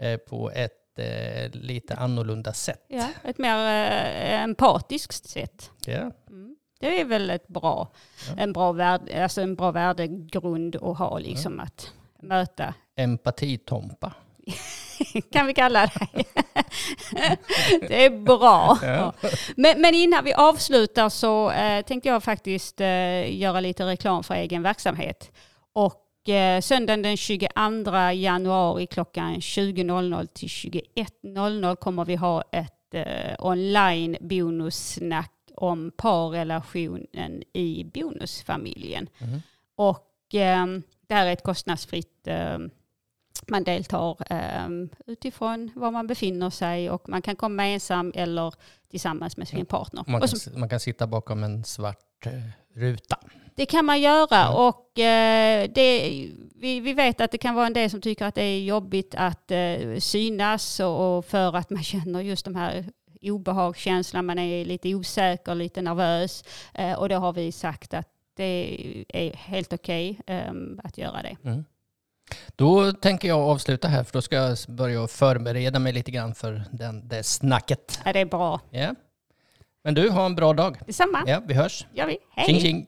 eh, 0.00 0.16
på 0.16 0.50
ett 0.50 0.98
eh, 0.98 1.50
lite 1.52 1.94
annorlunda 1.94 2.52
sätt. 2.52 2.84
Ja, 2.88 3.08
ett 3.24 3.38
mer 3.38 3.56
eh, 3.56 4.42
empatiskt 4.42 5.28
sätt. 5.28 5.70
Ja. 5.86 6.10
Mm. 6.30 6.56
Det 6.80 7.00
är 7.00 7.04
väl 7.04 7.30
ett 7.30 7.48
bra, 7.48 7.92
Ja. 8.28 8.34
en, 8.42 8.52
bra 8.52 8.72
värde, 8.72 9.22
alltså 9.22 9.40
en 9.40 9.54
bra 9.54 9.70
värdegrund 9.70 10.76
att 10.76 10.98
ha, 10.98 11.18
liksom 11.18 11.60
att 11.60 11.92
möta. 12.22 12.74
Empatitompa. 12.96 14.12
kan 15.32 15.46
vi 15.46 15.54
kalla 15.54 15.86
det. 15.86 16.24
det 17.88 18.04
är 18.04 18.10
bra. 18.10 18.78
Ja. 18.82 19.12
Men, 19.56 19.80
men 19.80 19.94
innan 19.94 20.24
vi 20.24 20.32
avslutar 20.32 21.08
så 21.08 21.50
eh, 21.50 21.84
tänkte 21.84 22.08
jag 22.08 22.22
faktiskt 22.22 22.80
eh, 22.80 23.36
göra 23.36 23.60
lite 23.60 23.86
reklam 23.86 24.24
för 24.24 24.34
egen 24.34 24.62
verksamhet. 24.62 25.32
Och 25.72 26.28
eh, 26.28 26.60
söndagen 26.60 27.02
den 27.02 27.16
22 27.16 28.10
januari 28.14 28.86
klockan 28.86 29.34
20.00 29.34 30.26
till 30.26 30.48
21.00 30.48 31.76
kommer 31.76 32.04
vi 32.04 32.14
ha 32.14 32.42
ett 32.52 32.94
eh, 32.94 33.34
online 33.38 34.16
bonussnack 34.20 35.30
om 35.56 35.92
parrelationen 35.96 37.42
i 37.52 37.84
bonusfamiljen. 37.94 39.08
Mhm. 39.18 39.42
Och 39.76 40.10
det 40.30 41.14
här 41.14 41.26
är 41.26 41.32
ett 41.32 41.42
kostnadsfritt 41.42 42.28
man 43.50 43.64
deltar 43.64 44.16
eh, 44.32 44.68
utifrån 45.06 45.70
var 45.74 45.90
man 45.90 46.06
befinner 46.06 46.50
sig 46.50 46.90
och 46.90 47.08
man 47.08 47.22
kan 47.22 47.36
komma 47.36 47.66
ensam 47.66 48.12
eller 48.14 48.54
tillsammans 48.90 49.36
med 49.36 49.48
sin 49.48 49.66
partner. 49.66 50.04
Man, 50.06 50.20
kan, 50.20 50.28
så, 50.28 50.58
man 50.58 50.68
kan 50.68 50.80
sitta 50.80 51.06
bakom 51.06 51.42
en 51.44 51.64
svart 51.64 52.26
eh, 52.26 52.32
ruta. 52.74 53.18
det 53.54 53.66
kan 53.66 53.84
man 53.84 54.00
göra 54.00 54.26
Ja. 54.30 54.68
och 54.68 54.98
eh, 54.98 55.70
det, 55.74 56.08
vi, 56.54 56.80
vi 56.80 56.92
vet 56.92 57.20
att 57.20 57.30
det 57.30 57.38
kan 57.38 57.54
vara 57.54 57.66
en 57.66 57.72
del 57.72 57.90
som 57.90 58.00
tycker 58.00 58.24
att 58.26 58.34
det 58.34 58.42
är 58.42 58.60
jobbigt 58.64 59.14
att 59.14 59.50
eh, 59.50 59.98
synas 59.98 60.80
och, 60.80 61.24
för 61.24 61.56
att 61.56 61.70
man 61.70 61.82
känner 61.92 62.20
just 62.20 62.44
de 62.44 62.54
här 62.54 62.84
obehagskänslan, 63.22 64.26
man 64.26 64.38
är 64.38 64.64
lite 64.64 64.94
osäker, 64.94 65.54
lite 65.54 65.82
nervös 65.82 66.44
eh, 66.74 66.92
och 66.92 67.08
då 67.08 67.16
har 67.16 67.32
vi 67.32 67.52
sagt 67.52 67.94
att 67.94 68.08
det 68.36 69.04
är 69.08 69.32
helt 69.36 69.72
okej 69.72 70.20
eh, 70.26 70.52
att 70.84 70.98
göra 70.98 71.22
det. 71.22 71.36
Mm. 71.44 71.64
Då 72.56 72.92
tänker 72.92 73.28
jag 73.28 73.38
avsluta 73.38 73.88
här 73.88 74.04
för 74.04 74.12
då 74.12 74.22
ska 74.22 74.36
jag 74.36 74.58
börja 74.68 75.06
förbereda 75.06 75.78
mig 75.78 75.92
lite 75.92 76.10
grann 76.10 76.34
för 76.34 76.64
den, 76.70 77.08
det 77.08 77.22
snacket. 77.22 78.00
Ja, 78.04 78.12
det 78.12 78.20
är 78.20 78.24
bra. 78.24 78.60
Ja. 78.70 78.94
Men 79.84 79.94
du, 79.94 80.10
ha 80.10 80.26
en 80.26 80.34
bra 80.34 80.52
dag. 80.52 80.78
Detsamma 80.86 81.22
Ja, 81.26 81.42
vi 81.46 81.54
hörs. 81.54 81.86
gör 81.94 82.06
vi. 82.06 82.18
Hej! 82.30 82.46
Tjing 82.46 82.60
tjing! 82.60 82.86